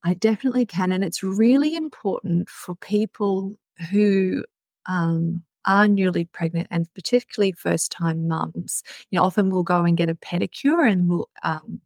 I 0.05 0.13
definitely 0.13 0.65
can 0.65 0.93
and 0.93 1.03
it's 1.03 1.21
really 1.21 1.75
important 1.75 2.49
for 2.49 2.75
people 2.75 3.57
who 3.91 4.45
um 4.85 5.43
are 5.69 5.87
newly 5.87 6.25
pregnant 6.25 6.67
and 6.71 6.91
particularly 6.95 7.51
first 7.51 7.91
time 7.91 8.27
mums, 8.27 8.83
you 9.11 9.17
know, 9.17 9.23
often 9.23 9.51
we'll 9.51 9.63
go 9.63 9.83
and 9.85 9.95
get 9.95 10.09
a 10.09 10.15
pedicure 10.15 10.91
and 10.91 11.07
we'll 11.07 11.29
um, 11.43 11.79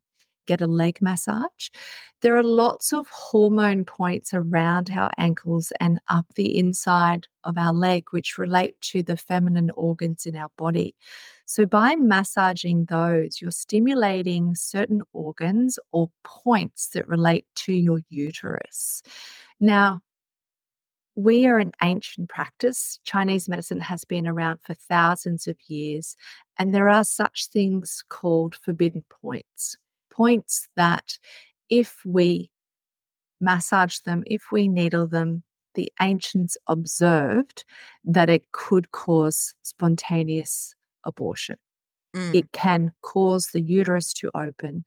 get 0.48 0.62
a 0.62 0.68
leg 0.68 1.02
massage. 1.02 1.70
There 2.22 2.38
are 2.38 2.44
lots 2.44 2.94
of 2.94 3.08
hormone 3.10 3.84
points 3.84 4.34
around 4.34 4.90
our 4.90 5.12
ankles 5.18 5.74
and 5.82 6.00
up 6.08 6.26
the 6.36 6.58
inside 6.58 7.28
of 7.44 7.58
our 7.58 7.74
leg, 7.74 8.06
which 8.12 8.38
relate 8.38 8.80
to 8.82 9.04
the 9.04 9.18
feminine 9.18 9.72
organs 9.76 10.26
in 10.26 10.38
our 10.38 10.50
body. 10.58 10.96
So, 11.46 11.66
by 11.66 11.96
massaging 11.96 12.86
those, 12.86 13.42
you're 13.42 13.52
stimulating 13.52 14.56
certain 14.56 15.02
organs 15.12 15.78
or 15.92 16.10
points 16.24 16.88
that 16.94 17.08
relate 17.10 17.46
to 17.56 17.74
your 17.74 18.00
uterus. 18.10 19.04
Now, 19.60 20.00
we 21.16 21.46
are 21.46 21.60
an 21.60 21.72
ancient 21.82 22.30
practice. 22.30 23.00
Chinese 23.04 23.48
medicine 23.48 23.80
has 23.80 24.04
been 24.04 24.28
around 24.28 24.60
for 24.62 24.74
thousands 24.74 25.48
of 25.48 25.58
years, 25.68 26.16
and 26.58 26.74
there 26.74 26.90
are 26.90 27.04
such 27.04 27.48
things 27.48 28.04
called 28.10 28.56
forbidden 28.56 29.04
points. 29.22 29.78
Points 30.12 30.68
that, 30.76 31.18
if 31.70 31.98
we 32.06 32.50
massage 33.40 34.00
them, 34.00 34.24
if 34.26 34.52
we 34.52 34.68
needle 34.68 35.08
them, 35.08 35.44
the 35.76 35.92
ancients 36.02 36.58
observed 36.68 37.64
that 38.04 38.30
it 38.30 38.52
could 38.52 38.92
cause 38.92 39.54
spontaneous 39.64 40.76
abortion. 41.04 41.58
Mm. 42.16 42.36
It 42.36 42.52
can 42.52 42.92
cause 43.02 43.48
the 43.54 43.62
uterus 43.62 44.14
to 44.14 44.30
open. 44.36 44.86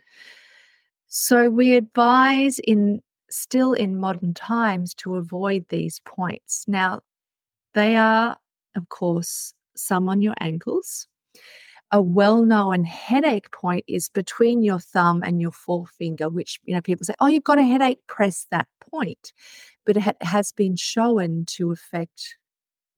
So, 1.09 1.51
we 1.51 1.77
advise 1.77 2.59
in 2.61 3.01
still 3.37 3.73
in 3.73 3.99
modern 3.99 4.35
times 4.35 4.95
to 4.95 5.17
avoid 5.17 5.67
these 5.69 6.01
points. 6.05 6.65
Now, 6.67 7.01
they 7.75 7.97
are, 7.97 8.37
of 8.75 8.89
course, 8.89 9.53
some 9.77 10.09
on 10.09 10.23
your 10.23 10.35
ankles. 10.41 11.07
A 11.93 12.03
well 12.03 12.45
known 12.45 12.85
headache 12.85 13.51
point 13.53 13.85
is 13.87 14.09
between 14.09 14.63
your 14.63 14.81
thumb 14.81 15.23
and 15.23 15.41
your 15.41 15.53
forefinger, 15.53 16.29
which, 16.29 16.59
you 16.65 16.75
know, 16.75 16.81
people 16.81 17.05
say, 17.05 17.15
oh, 17.21 17.29
you've 17.29 17.45
got 17.45 17.59
a 17.59 17.63
headache, 17.63 18.01
press 18.09 18.47
that 18.51 18.67
point. 18.91 19.33
But 19.85 19.97
it 19.97 20.17
has 20.23 20.51
been 20.51 20.75
shown 20.75 21.45
to 21.51 21.71
affect 21.71 22.37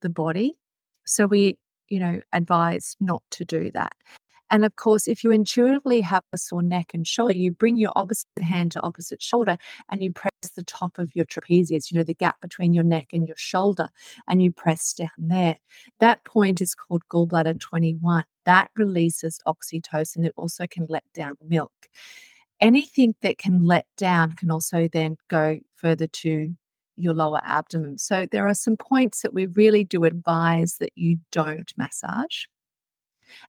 the 0.01 0.09
body. 0.09 0.57
So 1.05 1.27
we, 1.27 1.57
you 1.89 1.99
know, 1.99 2.21
advise 2.33 2.95
not 2.99 3.21
to 3.31 3.45
do 3.45 3.69
that. 3.71 3.93
And 4.51 4.65
of 4.65 4.75
course, 4.75 5.07
if 5.07 5.23
you 5.23 5.31
intuitively 5.31 6.01
have 6.01 6.23
a 6.33 6.37
sore 6.37 6.61
neck 6.63 6.91
and 6.93 7.05
shoulder, 7.05 7.33
you 7.33 7.51
bring 7.51 7.77
your 7.77 7.91
opposite 7.95 8.27
hand 8.41 8.71
to 8.73 8.81
opposite 8.81 9.21
shoulder 9.21 9.57
and 9.89 10.03
you 10.03 10.11
press 10.11 10.31
the 10.55 10.63
top 10.63 10.97
of 10.97 11.11
your 11.15 11.25
trapezius, 11.25 11.91
you 11.91 11.97
know, 11.97 12.03
the 12.03 12.13
gap 12.13 12.41
between 12.41 12.73
your 12.73 12.83
neck 12.83 13.07
and 13.13 13.27
your 13.27 13.37
shoulder, 13.37 13.89
and 14.27 14.41
you 14.41 14.51
press 14.51 14.93
down 14.93 15.09
there. 15.17 15.57
That 15.99 16.23
point 16.25 16.61
is 16.61 16.75
called 16.75 17.03
gallbladder 17.11 17.59
21. 17.59 18.23
That 18.45 18.71
releases 18.75 19.39
oxytocin. 19.47 20.25
It 20.25 20.33
also 20.35 20.65
can 20.67 20.85
let 20.89 21.03
down 21.13 21.35
milk. 21.45 21.71
Anything 22.59 23.15
that 23.21 23.37
can 23.37 23.65
let 23.65 23.85
down 23.97 24.33
can 24.33 24.51
also 24.51 24.89
then 24.91 25.17
go 25.29 25.59
further 25.75 26.07
to 26.07 26.55
your 26.97 27.13
lower 27.13 27.41
abdomen. 27.43 27.97
So 27.97 28.27
there 28.29 28.47
are 28.47 28.53
some 28.53 28.75
points 28.75 29.21
that 29.21 29.33
we 29.33 29.45
really 29.45 29.83
do 29.83 30.03
advise 30.03 30.77
that 30.79 30.91
you 30.95 31.19
don't 31.31 31.71
massage. 31.77 32.45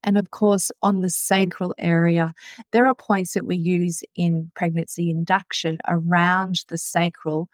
And 0.03 0.19
of 0.19 0.31
course, 0.31 0.71
on 0.83 1.01
the 1.01 1.11
sacral 1.11 1.75
area, 1.79 2.35
there 2.73 2.87
are 2.87 2.95
points 2.95 3.35
that 3.35 3.47
we 3.47 3.57
use 3.57 4.03
in 4.15 4.51
pregnancy 4.55 5.11
induction 5.11 5.79
around 5.89 6.65
the 6.69 6.79
sacral 6.79 7.49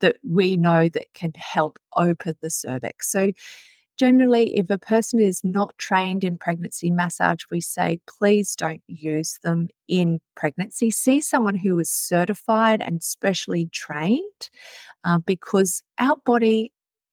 that 0.00 0.16
we 0.28 0.56
know 0.56 0.88
that 0.88 1.12
can 1.14 1.32
help 1.36 1.78
open 1.96 2.34
the 2.40 2.50
cervix. 2.50 3.10
So 3.10 3.32
generally, 3.98 4.56
if 4.56 4.68
a 4.68 4.78
person 4.78 5.20
is 5.20 5.42
not 5.44 5.76
trained 5.78 6.24
in 6.24 6.38
pregnancy 6.38 6.90
massage, 6.90 7.44
we 7.50 7.60
say, 7.60 8.00
please 8.06 8.56
don't 8.56 8.82
use 8.88 9.38
them 9.42 9.68
in 9.86 10.20
pregnancy. 10.34 10.90
See 10.90 11.20
someone 11.20 11.54
who 11.54 11.78
is 11.78 11.90
certified 11.90 12.82
and 12.82 13.02
specially 13.02 13.68
trained 13.72 14.50
uh, 15.04 15.18
because 15.18 15.82
our 15.98 16.16
body 16.24 16.72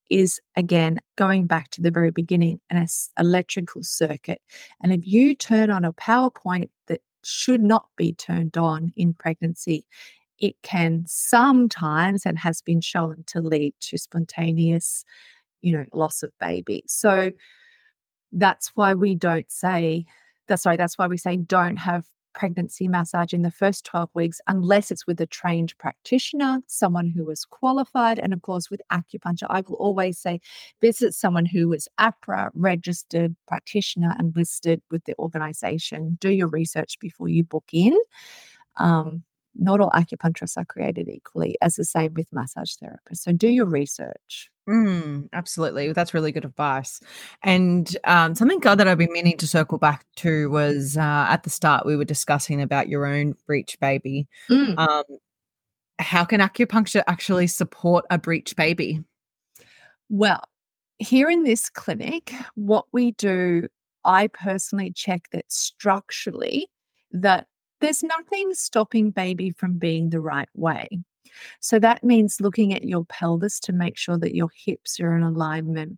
is 0.09 0.39
again 0.55 0.99
going 1.17 1.45
back 1.45 1.69
to 1.71 1.81
the 1.81 1.91
very 1.91 2.11
beginning 2.11 2.59
an 2.69 2.85
electrical 3.17 3.83
circuit. 3.83 4.41
And 4.81 4.91
if 4.91 5.05
you 5.05 5.35
turn 5.35 5.69
on 5.69 5.85
a 5.85 5.93
power 5.93 6.29
point 6.29 6.71
that 6.87 7.01
should 7.23 7.61
not 7.61 7.87
be 7.95 8.13
turned 8.13 8.57
on 8.57 8.91
in 8.95 9.13
pregnancy, 9.13 9.85
it 10.39 10.55
can 10.63 11.03
sometimes 11.07 12.25
and 12.25 12.39
has 12.39 12.61
been 12.61 12.81
shown 12.81 13.23
to 13.27 13.41
lead 13.41 13.73
to 13.81 13.97
spontaneous, 13.97 15.03
you 15.61 15.73
know, 15.73 15.85
loss 15.93 16.23
of 16.23 16.31
baby. 16.39 16.83
So 16.87 17.31
that's 18.31 18.71
why 18.75 18.93
we 18.93 19.15
don't 19.15 19.51
say 19.51 20.05
that's 20.47 20.63
sorry, 20.63 20.77
that's 20.77 20.97
why 20.97 21.07
we 21.07 21.17
say 21.17 21.37
don't 21.37 21.77
have 21.77 22.05
pregnancy 22.39 22.87
massage 22.87 23.33
in 23.33 23.41
the 23.41 23.51
first 23.51 23.83
12 23.83 24.09
weeks 24.13 24.39
unless 24.47 24.91
it's 24.91 25.05
with 25.05 25.19
a 25.19 25.25
trained 25.25 25.77
practitioner, 25.77 26.61
someone 26.67 27.09
who 27.09 27.29
is 27.29 27.43
qualified. 27.43 28.17
And 28.17 28.31
of 28.31 28.41
course, 28.43 28.69
with 28.69 28.81
acupuncture, 28.93 29.47
I 29.49 29.59
will 29.67 29.75
always 29.75 30.17
say 30.17 30.39
visit 30.79 31.13
someone 31.13 31.45
who 31.45 31.73
is 31.73 31.89
AHPRA 31.99 32.51
registered 32.53 33.35
practitioner 33.45 34.15
and 34.17 34.33
listed 34.37 34.81
with 34.89 35.03
the 35.03 35.15
organization. 35.19 36.17
Do 36.21 36.29
your 36.29 36.47
research 36.47 36.97
before 37.01 37.27
you 37.27 37.43
book 37.43 37.65
in. 37.73 37.97
Um, 38.77 39.23
not 39.55 39.79
all 39.79 39.91
acupuncturists 39.91 40.57
are 40.57 40.65
created 40.65 41.09
equally, 41.09 41.55
as 41.61 41.75
the 41.75 41.85
same 41.85 42.13
with 42.13 42.27
massage 42.31 42.73
therapists. 42.75 43.17
So 43.17 43.31
do 43.31 43.47
your 43.47 43.65
research. 43.65 44.49
Mm, 44.69 45.29
absolutely. 45.33 45.91
That's 45.93 46.13
really 46.13 46.31
good 46.31 46.45
advice. 46.45 47.01
And 47.41 47.95
um, 48.03 48.35
something 48.35 48.59
God 48.59 48.75
that 48.75 48.87
I've 48.87 48.99
been 48.99 49.11
meaning 49.11 49.37
to 49.37 49.47
circle 49.47 49.79
back 49.79 50.05
to 50.17 50.49
was 50.51 50.95
uh, 50.95 51.25
at 51.29 51.43
the 51.43 51.49
start, 51.49 51.85
we 51.85 51.95
were 51.95 52.05
discussing 52.05 52.61
about 52.61 52.87
your 52.87 53.05
own 53.05 53.33
breech 53.47 53.79
baby. 53.79 54.27
Mm. 54.49 54.77
Um, 54.77 55.03
how 55.97 56.23
can 56.23 56.39
acupuncture 56.39 57.03
actually 57.07 57.47
support 57.47 58.05
a 58.09 58.17
breech 58.17 58.55
baby? 58.55 59.03
Well, 60.09 60.43
here 60.99 61.29
in 61.29 61.43
this 61.43 61.69
clinic, 61.69 62.33
what 62.55 62.85
we 62.91 63.11
do, 63.11 63.67
I 64.05 64.27
personally 64.27 64.91
check 64.91 65.29
that 65.31 65.51
structurally 65.51 66.67
that 67.11 67.47
there's 67.79 68.03
nothing 68.03 68.53
stopping 68.53 69.11
baby 69.11 69.51
from 69.51 69.77
being 69.77 70.09
the 70.09 70.21
right 70.21 70.49
way. 70.53 70.87
So 71.59 71.79
that 71.79 72.03
means 72.03 72.41
looking 72.41 72.73
at 72.73 72.83
your 72.83 73.05
pelvis 73.05 73.59
to 73.61 73.73
make 73.73 73.97
sure 73.97 74.17
that 74.17 74.35
your 74.35 74.49
hips 74.53 74.99
are 74.99 75.15
in 75.15 75.23
alignment. 75.23 75.97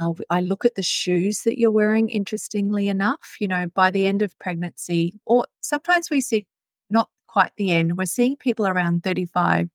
Uh, 0.00 0.12
I 0.30 0.40
look 0.40 0.64
at 0.64 0.74
the 0.74 0.82
shoes 0.82 1.42
that 1.42 1.58
you're 1.58 1.70
wearing, 1.70 2.08
interestingly 2.08 2.88
enough. 2.88 3.36
You 3.40 3.48
know, 3.48 3.66
by 3.74 3.90
the 3.90 4.06
end 4.06 4.22
of 4.22 4.38
pregnancy, 4.38 5.20
or 5.26 5.46
sometimes 5.60 6.10
we 6.10 6.20
see 6.20 6.46
not 6.90 7.08
quite 7.26 7.52
the 7.56 7.72
end, 7.72 7.96
we're 7.96 8.06
seeing 8.06 8.36
people 8.36 8.66
around 8.66 9.04
35 9.04 9.68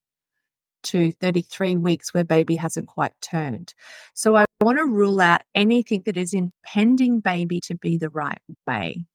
to 0.84 1.12
33 1.14 1.76
weeks 1.78 2.14
where 2.14 2.24
baby 2.24 2.56
hasn't 2.56 2.88
quite 2.88 3.14
turned. 3.22 3.74
So 4.14 4.36
I 4.36 4.46
want 4.62 4.78
to 4.78 4.86
rule 4.86 5.20
out 5.20 5.42
anything 5.54 6.04
that 6.06 6.18
is 6.18 6.34
impending 6.34 7.20
baby 7.20 7.60
to 7.62 7.76
be 7.76 7.98
the 7.98 8.10
right 8.10 8.40
way. 8.66 9.06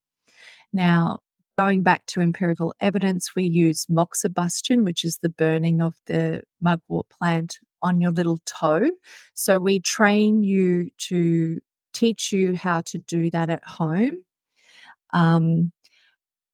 Now, 0.72 1.20
Going 1.58 1.82
back 1.82 2.06
to 2.06 2.20
empirical 2.20 2.74
evidence, 2.80 3.36
we 3.36 3.44
use 3.44 3.86
moxibustion, 3.86 4.84
which 4.84 5.04
is 5.04 5.18
the 5.18 5.28
burning 5.28 5.82
of 5.82 5.94
the 6.06 6.42
mugwort 6.60 7.06
plant 7.10 7.58
on 7.82 8.00
your 8.00 8.10
little 8.10 8.40
toe. 8.46 8.90
So 9.34 9.58
we 9.58 9.80
train 9.80 10.42
you 10.42 10.88
to 11.08 11.60
teach 11.92 12.32
you 12.32 12.56
how 12.56 12.80
to 12.82 12.98
do 12.98 13.30
that 13.30 13.50
at 13.50 13.64
home. 13.64 14.24
Um, 15.12 15.72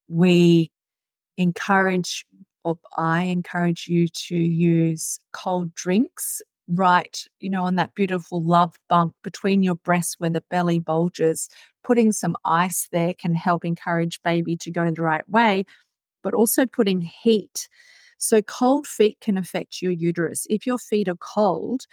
we 0.08 0.72
encourage, 1.36 2.26
or 2.64 2.78
I 2.96 3.22
encourage 3.24 3.86
you 3.86 4.08
to 4.08 4.36
use 4.36 5.20
cold 5.32 5.74
drinks 5.74 6.42
right, 6.68 7.24
you 7.40 7.48
know, 7.48 7.64
on 7.64 7.76
that 7.76 7.94
beautiful 7.94 8.42
love 8.42 8.74
bump 8.88 9.14
between 9.24 9.62
your 9.62 9.76
breasts 9.76 10.16
where 10.18 10.30
the 10.30 10.44
belly 10.50 10.78
bulges, 10.78 11.48
putting 11.88 12.12
some 12.12 12.36
ice 12.44 12.86
there 12.92 13.14
can 13.14 13.34
help 13.34 13.64
encourage 13.64 14.22
baby 14.22 14.54
to 14.58 14.70
go 14.70 14.90
the 14.90 15.00
right 15.00 15.26
way, 15.26 15.64
but 16.22 16.34
also 16.34 16.66
putting 16.66 17.00
heat. 17.00 17.66
So, 18.18 18.42
cold 18.42 18.86
feet 18.86 19.16
can 19.22 19.38
affect 19.38 19.80
your 19.80 19.92
uterus. 19.92 20.46
If 20.50 20.66
your 20.66 20.76
feet 20.76 21.08
are 21.08 21.16
cold, 21.16 21.86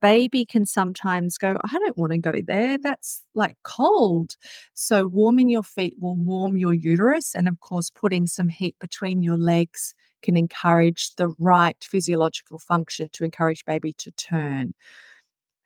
baby 0.00 0.46
can 0.46 0.64
sometimes 0.64 1.36
go, 1.36 1.58
I 1.62 1.78
don't 1.78 1.98
want 1.98 2.12
to 2.12 2.18
go 2.18 2.32
there. 2.46 2.78
That's 2.78 3.22
like 3.34 3.56
cold. 3.62 4.36
So, 4.72 5.06
warming 5.06 5.50
your 5.50 5.64
feet 5.64 5.96
will 6.00 6.16
warm 6.16 6.56
your 6.56 6.72
uterus. 6.72 7.34
And 7.34 7.46
of 7.46 7.60
course, 7.60 7.90
putting 7.90 8.26
some 8.26 8.48
heat 8.48 8.76
between 8.80 9.22
your 9.22 9.36
legs 9.36 9.94
can 10.22 10.38
encourage 10.38 11.14
the 11.16 11.28
right 11.38 11.76
physiological 11.82 12.58
function 12.58 13.10
to 13.12 13.24
encourage 13.24 13.66
baby 13.66 13.92
to 13.98 14.10
turn. 14.12 14.72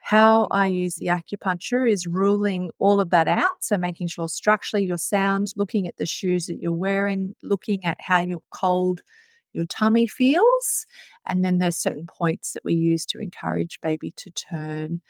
How 0.07 0.47
I 0.53 0.69
use 0.69 0.95
the 0.95 1.07
acupuncture 1.07 1.90
is 1.90 2.07
ruling 2.07 2.71
all 2.79 3.01
of 3.01 3.11
that 3.11 3.27
out. 3.27 3.57
So, 3.59 3.77
making 3.77 4.07
sure 4.07 4.29
structurally 4.29 4.87
your 4.87 4.99
sound, 4.99 5.49
looking 5.57 5.88
at 5.88 5.97
the 5.97 6.07
shoes 6.07 6.47
that 6.47 6.62
you're 6.62 6.71
wearing, 6.71 7.35
looking 7.42 7.85
at 7.85 8.01
how 8.01 8.21
your 8.21 8.40
cold 8.51 9.03
your 9.53 9.66
tummy 9.66 10.07
feels. 10.07 10.87
And 11.27 11.45
then 11.45 11.59
there's 11.59 11.77
certain 11.77 12.07
points 12.07 12.53
that 12.53 12.64
we 12.64 12.75
use 12.75 13.05
to 13.07 13.19
encourage 13.19 13.81
baby 13.81 14.12
to 14.19 14.31
turn. 14.31 15.01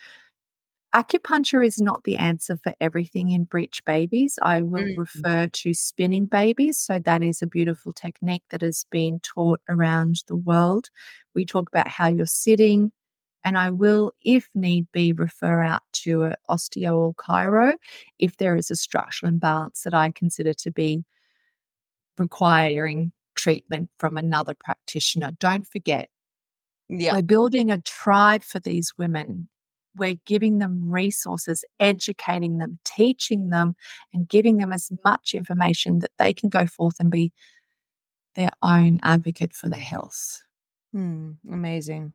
Acupuncture 0.94 1.62
is 1.62 1.78
not 1.78 2.04
the 2.04 2.16
answer 2.16 2.56
for 2.56 2.72
everything 2.80 3.32
in 3.32 3.44
breech 3.44 3.84
babies. 3.84 4.38
I 4.40 4.62
will 4.62 4.80
mm-hmm. 4.80 5.00
refer 5.00 5.48
to 5.48 5.74
spinning 5.74 6.24
babies. 6.24 6.78
So, 6.78 7.00
that 7.00 7.22
is 7.22 7.42
a 7.42 7.46
beautiful 7.46 7.92
technique 7.92 8.44
that 8.48 8.62
has 8.62 8.86
been 8.90 9.20
taught 9.20 9.60
around 9.68 10.22
the 10.26 10.36
world. 10.36 10.88
We 11.34 11.44
talk 11.44 11.68
about 11.68 11.88
how 11.88 12.08
you're 12.08 12.24
sitting, 12.24 12.92
and 13.46 13.56
I 13.56 13.70
will, 13.70 14.12
if 14.24 14.50
need 14.56 14.90
be, 14.90 15.12
refer 15.12 15.62
out 15.62 15.82
to 16.02 16.24
an 16.24 16.34
osteo 16.50 16.96
or 16.96 17.14
chiro 17.14 17.74
if 18.18 18.38
there 18.38 18.56
is 18.56 18.72
a 18.72 18.76
structural 18.76 19.30
imbalance 19.30 19.82
that 19.82 19.94
I 19.94 20.10
consider 20.10 20.52
to 20.52 20.72
be 20.72 21.04
requiring 22.18 23.12
treatment 23.36 23.88
from 24.00 24.16
another 24.16 24.54
practitioner. 24.58 25.30
Don't 25.38 25.64
forget, 25.64 26.08
yeah. 26.88 27.14
we're 27.14 27.22
building 27.22 27.70
a 27.70 27.80
tribe 27.82 28.42
for 28.42 28.58
these 28.58 28.92
women. 28.98 29.48
We're 29.94 30.18
giving 30.26 30.58
them 30.58 30.90
resources, 30.90 31.64
educating 31.78 32.58
them, 32.58 32.80
teaching 32.84 33.50
them, 33.50 33.76
and 34.12 34.28
giving 34.28 34.56
them 34.56 34.72
as 34.72 34.90
much 35.04 35.34
information 35.34 36.00
that 36.00 36.10
they 36.18 36.34
can 36.34 36.48
go 36.48 36.66
forth 36.66 36.96
and 36.98 37.12
be 37.12 37.32
their 38.34 38.50
own 38.60 38.98
advocate 39.04 39.54
for 39.54 39.68
their 39.68 39.78
health. 39.78 40.42
Hmm, 40.92 41.32
amazing. 41.48 42.12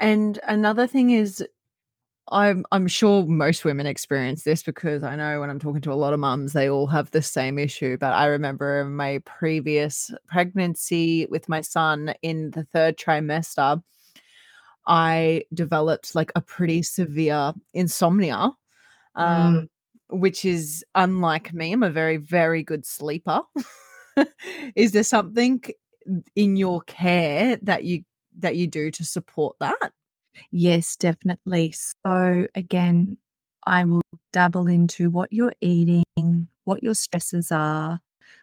And 0.00 0.40
another 0.48 0.86
thing 0.86 1.10
is 1.10 1.44
I'm 2.32 2.64
I'm 2.72 2.86
sure 2.86 3.26
most 3.26 3.64
women 3.64 3.86
experience 3.86 4.44
this 4.44 4.62
because 4.62 5.02
I 5.02 5.16
know 5.16 5.40
when 5.40 5.50
I'm 5.50 5.58
talking 5.58 5.82
to 5.82 5.92
a 5.92 5.94
lot 5.94 6.14
of 6.14 6.20
mums, 6.20 6.52
they 6.52 6.70
all 6.70 6.86
have 6.86 7.10
the 7.10 7.22
same 7.22 7.58
issue. 7.58 7.96
But 7.98 8.14
I 8.14 8.26
remember 8.26 8.84
my 8.84 9.20
previous 9.24 10.10
pregnancy 10.26 11.26
with 11.26 11.48
my 11.48 11.60
son 11.60 12.14
in 12.22 12.50
the 12.52 12.64
third 12.64 12.96
trimester, 12.96 13.82
I 14.86 15.44
developed 15.52 16.14
like 16.14 16.32
a 16.34 16.40
pretty 16.40 16.82
severe 16.82 17.52
insomnia, 17.74 18.52
um, 19.16 19.54
mm. 19.54 19.68
which 20.08 20.44
is 20.44 20.84
unlike 20.94 21.52
me. 21.52 21.72
I'm 21.72 21.82
a 21.82 21.90
very, 21.90 22.16
very 22.16 22.62
good 22.62 22.86
sleeper. 22.86 23.42
is 24.76 24.92
there 24.92 25.04
something 25.04 25.62
in 26.34 26.56
your 26.56 26.80
care 26.82 27.58
that 27.62 27.84
you 27.84 28.04
that 28.42 28.56
you 28.56 28.66
do 28.66 28.90
to 28.92 29.04
support 29.04 29.56
that? 29.60 29.92
Yes, 30.50 30.96
definitely. 30.96 31.72
So, 31.72 32.46
again, 32.54 33.18
I 33.66 33.84
will 33.84 34.02
dabble 34.32 34.66
into 34.68 35.10
what 35.10 35.32
you're 35.32 35.54
eating, 35.60 36.04
what 36.64 36.82
your 36.82 36.94
stresses 36.94 37.52
are, 37.52 38.00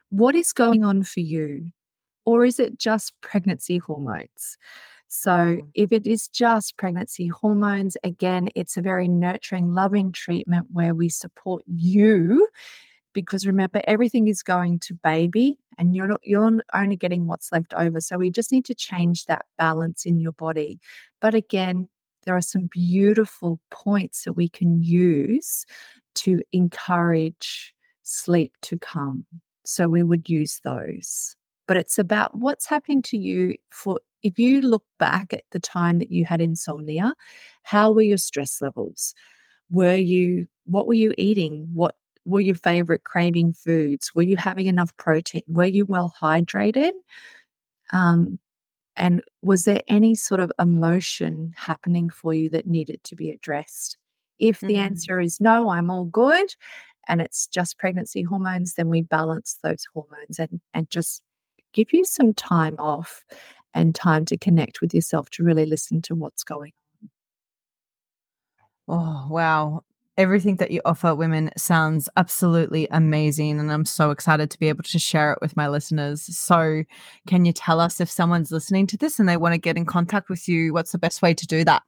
what 0.09 0.35
is 0.35 0.53
going 0.53 0.83
on 0.83 1.03
for 1.03 1.21
you, 1.21 1.71
or 2.25 2.45
is 2.45 2.59
it 2.59 2.79
just 2.79 3.13
pregnancy 3.21 3.77
hormones? 3.79 4.57
So, 5.09 5.31
Mm. 5.31 5.71
if 5.75 5.91
it 5.93 6.07
is 6.07 6.27
just 6.29 6.77
pregnancy 6.77 7.27
hormones, 7.27 7.97
again, 8.03 8.49
it's 8.55 8.77
a 8.77 8.81
very 8.81 9.07
nurturing, 9.07 9.73
loving 9.73 10.11
treatment 10.11 10.67
where 10.71 10.95
we 10.95 11.09
support 11.09 11.63
you 11.67 12.47
because 13.17 13.47
remember 13.47 13.81
everything 13.85 14.27
is 14.27 14.43
going 14.43 14.77
to 14.77 14.93
baby 14.93 15.57
and 15.79 15.95
you're 15.95 16.05
not 16.05 16.21
you're 16.23 16.61
only 16.75 16.95
getting 16.95 17.25
what's 17.25 17.51
left 17.51 17.73
over. 17.73 17.99
So 17.99 18.15
we 18.15 18.29
just 18.29 18.51
need 18.51 18.65
to 18.65 18.75
change 18.75 19.25
that 19.25 19.45
balance 19.57 20.05
in 20.05 20.19
your 20.19 20.33
body. 20.33 20.79
But 21.19 21.33
again 21.33 21.89
there 22.25 22.35
are 22.35 22.41
some 22.41 22.69
beautiful 22.71 23.59
points 23.71 24.23
that 24.25 24.33
we 24.33 24.47
can 24.47 24.83
use 24.83 25.65
to 26.13 26.43
encourage 26.51 27.73
sleep 28.03 28.53
to 28.61 28.77
come. 28.77 29.25
So 29.65 29.87
we 29.87 30.03
would 30.03 30.29
use 30.29 30.61
those. 30.63 31.35
But 31.67 31.77
it's 31.77 31.97
about 31.97 32.37
what's 32.37 32.67
happening 32.67 33.01
to 33.03 33.17
you 33.17 33.55
for 33.71 33.99
if 34.21 34.37
you 34.37 34.61
look 34.61 34.83
back 34.99 35.33
at 35.33 35.43
the 35.49 35.59
time 35.59 35.97
that 35.97 36.11
you 36.11 36.23
had 36.23 36.39
insomnia 36.39 37.15
how 37.63 37.91
were 37.91 38.03
your 38.03 38.19
stress 38.19 38.61
levels? 38.61 39.15
Were 39.71 39.95
you 39.95 40.45
what 40.65 40.85
were 40.85 40.93
you 40.93 41.15
eating? 41.17 41.67
What 41.73 41.95
were 42.27 42.41
your 42.41 42.55
favorite 42.55 43.03
craving 43.05 43.53
foods? 43.53 44.13
Were 44.15 44.23
you 44.23 44.37
having 44.37 44.67
enough 44.67 44.95
protein? 44.97 45.43
Were 45.47 45.65
you 45.65 45.85
well 45.85 46.13
hydrated? 46.21 46.91
Um, 47.93 48.39
and 48.97 49.23
was 49.41 49.65
there 49.65 49.81
any 49.87 50.15
sort 50.15 50.41
of 50.41 50.51
emotion 50.59 51.53
happening 51.57 52.09
for 52.09 52.33
you 52.33 52.49
that 52.51 52.67
needed 52.67 53.03
to 53.05 53.15
be 53.15 53.31
addressed? 53.31 53.97
If 54.39 54.65
the 54.65 54.75
Mm. 54.75 54.81
answer 54.81 55.19
is 55.21 55.41
no, 55.41 55.69
I'm 55.69 55.89
all 55.91 56.05
good, 56.05 56.55
and 57.07 57.21
it's 57.21 57.47
just 57.47 57.77
pregnancy 57.79 58.23
hormones, 58.23 58.75
then 58.75 58.89
we 58.89 59.01
balance 59.03 59.57
those 59.63 59.85
hormones 59.93 60.39
and, 60.39 60.61
and 60.73 60.89
just 60.89 61.23
give 61.73 61.93
you 61.93 62.05
some 62.05 62.33
time 62.33 62.75
off 62.79 63.25
and 63.73 63.95
time 63.95 64.25
to 64.25 64.37
connect 64.37 64.81
with 64.81 64.93
yourself 64.93 65.29
to 65.31 65.43
really 65.43 65.65
listen 65.65 66.01
to 66.03 66.15
what's 66.15 66.43
going 66.43 66.73
on. 67.03 67.09
Oh, 68.87 69.27
wow. 69.29 69.83
Everything 70.17 70.55
that 70.55 70.71
you 70.71 70.81
offer 70.83 71.13
women 71.13 71.51
sounds 71.57 72.09
absolutely 72.17 72.87
amazing. 72.89 73.59
And 73.59 73.71
I'm 73.71 73.85
so 73.85 74.09
excited 74.11 74.49
to 74.49 74.59
be 74.59 74.67
able 74.67 74.83
to 74.83 74.99
share 74.99 75.31
it 75.33 75.39
with 75.41 75.55
my 75.55 75.67
listeners. 75.67 76.23
So, 76.35 76.83
can 77.27 77.45
you 77.45 77.53
tell 77.53 77.79
us 77.79 78.01
if 78.01 78.09
someone's 78.09 78.51
listening 78.51 78.87
to 78.87 78.97
this 78.97 79.19
and 79.19 79.29
they 79.29 79.37
want 79.37 79.53
to 79.53 79.59
get 79.59 79.77
in 79.77 79.85
contact 79.85 80.29
with 80.29 80.47
you, 80.47 80.73
what's 80.73 80.91
the 80.91 80.97
best 80.97 81.21
way 81.21 81.33
to 81.35 81.45
do 81.45 81.63
that? 81.65 81.83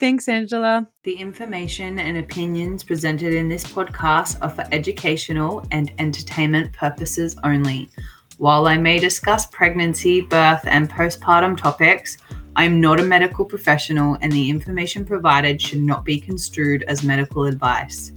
Thanks, 0.00 0.30
Angela. 0.30 0.88
The 1.02 1.12
information 1.12 1.98
and 1.98 2.16
opinions 2.16 2.82
presented 2.82 3.34
in 3.34 3.50
this 3.50 3.64
podcast 3.64 4.38
are 4.40 4.48
for 4.48 4.64
educational 4.72 5.62
and 5.72 5.92
entertainment 5.98 6.72
purposes 6.72 7.36
only. 7.44 7.90
While 8.38 8.66
I 8.66 8.78
may 8.78 8.98
discuss 8.98 9.44
pregnancy, 9.44 10.22
birth, 10.22 10.62
and 10.64 10.90
postpartum 10.90 11.58
topics, 11.58 12.16
I 12.56 12.64
am 12.64 12.80
not 12.80 12.98
a 12.98 13.02
medical 13.02 13.44
professional 13.44 14.16
and 14.22 14.32
the 14.32 14.48
information 14.48 15.04
provided 15.04 15.60
should 15.60 15.82
not 15.82 16.06
be 16.06 16.18
construed 16.18 16.82
as 16.84 17.04
medical 17.04 17.44
advice. 17.44 18.12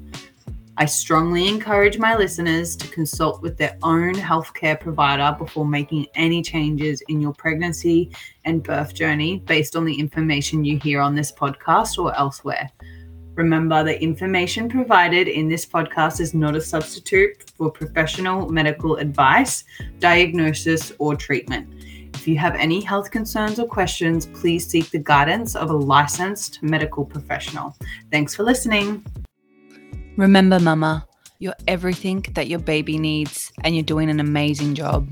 I 0.75 0.85
strongly 0.85 1.47
encourage 1.47 1.99
my 1.99 2.15
listeners 2.15 2.75
to 2.77 2.87
consult 2.87 3.43
with 3.43 3.57
their 3.57 3.77
own 3.83 4.15
healthcare 4.15 4.79
provider 4.79 5.35
before 5.37 5.67
making 5.67 6.07
any 6.15 6.41
changes 6.41 7.01
in 7.09 7.21
your 7.21 7.33
pregnancy 7.33 8.11
and 8.45 8.63
birth 8.63 8.95
journey 8.95 9.37
based 9.45 9.75
on 9.75 9.85
the 9.85 9.93
information 9.93 10.65
you 10.65 10.79
hear 10.79 10.99
on 10.99 11.13
this 11.13 11.31
podcast 11.31 11.99
or 11.99 12.15
elsewhere. 12.17 12.71
Remember, 13.35 13.83
the 13.83 14.01
information 14.01 14.67
provided 14.67 15.27
in 15.27 15.47
this 15.47 15.63
podcast 15.63 16.19
is 16.19 16.33
not 16.33 16.55
a 16.55 16.61
substitute 16.61 17.51
for 17.51 17.69
professional 17.69 18.49
medical 18.49 18.95
advice, 18.95 19.63
diagnosis, 19.99 20.91
or 20.97 21.15
treatment. 21.15 21.69
If 22.15 22.27
you 22.27 22.37
have 22.39 22.55
any 22.55 22.81
health 22.81 23.11
concerns 23.11 23.59
or 23.59 23.67
questions, 23.67 24.25
please 24.25 24.67
seek 24.67 24.89
the 24.89 24.99
guidance 24.99 25.55
of 25.55 25.69
a 25.69 25.75
licensed 25.75 26.63
medical 26.63 27.05
professional. 27.05 27.75
Thanks 28.11 28.33
for 28.33 28.41
listening. 28.41 29.05
Remember, 30.15 30.59
Mama, 30.59 31.07
you're 31.39 31.55
everything 31.67 32.23
that 32.33 32.47
your 32.47 32.59
baby 32.59 32.99
needs, 32.99 33.51
and 33.63 33.75
you're 33.75 33.83
doing 33.83 34.11
an 34.11 34.19
amazing 34.19 34.75
job. 34.75 35.09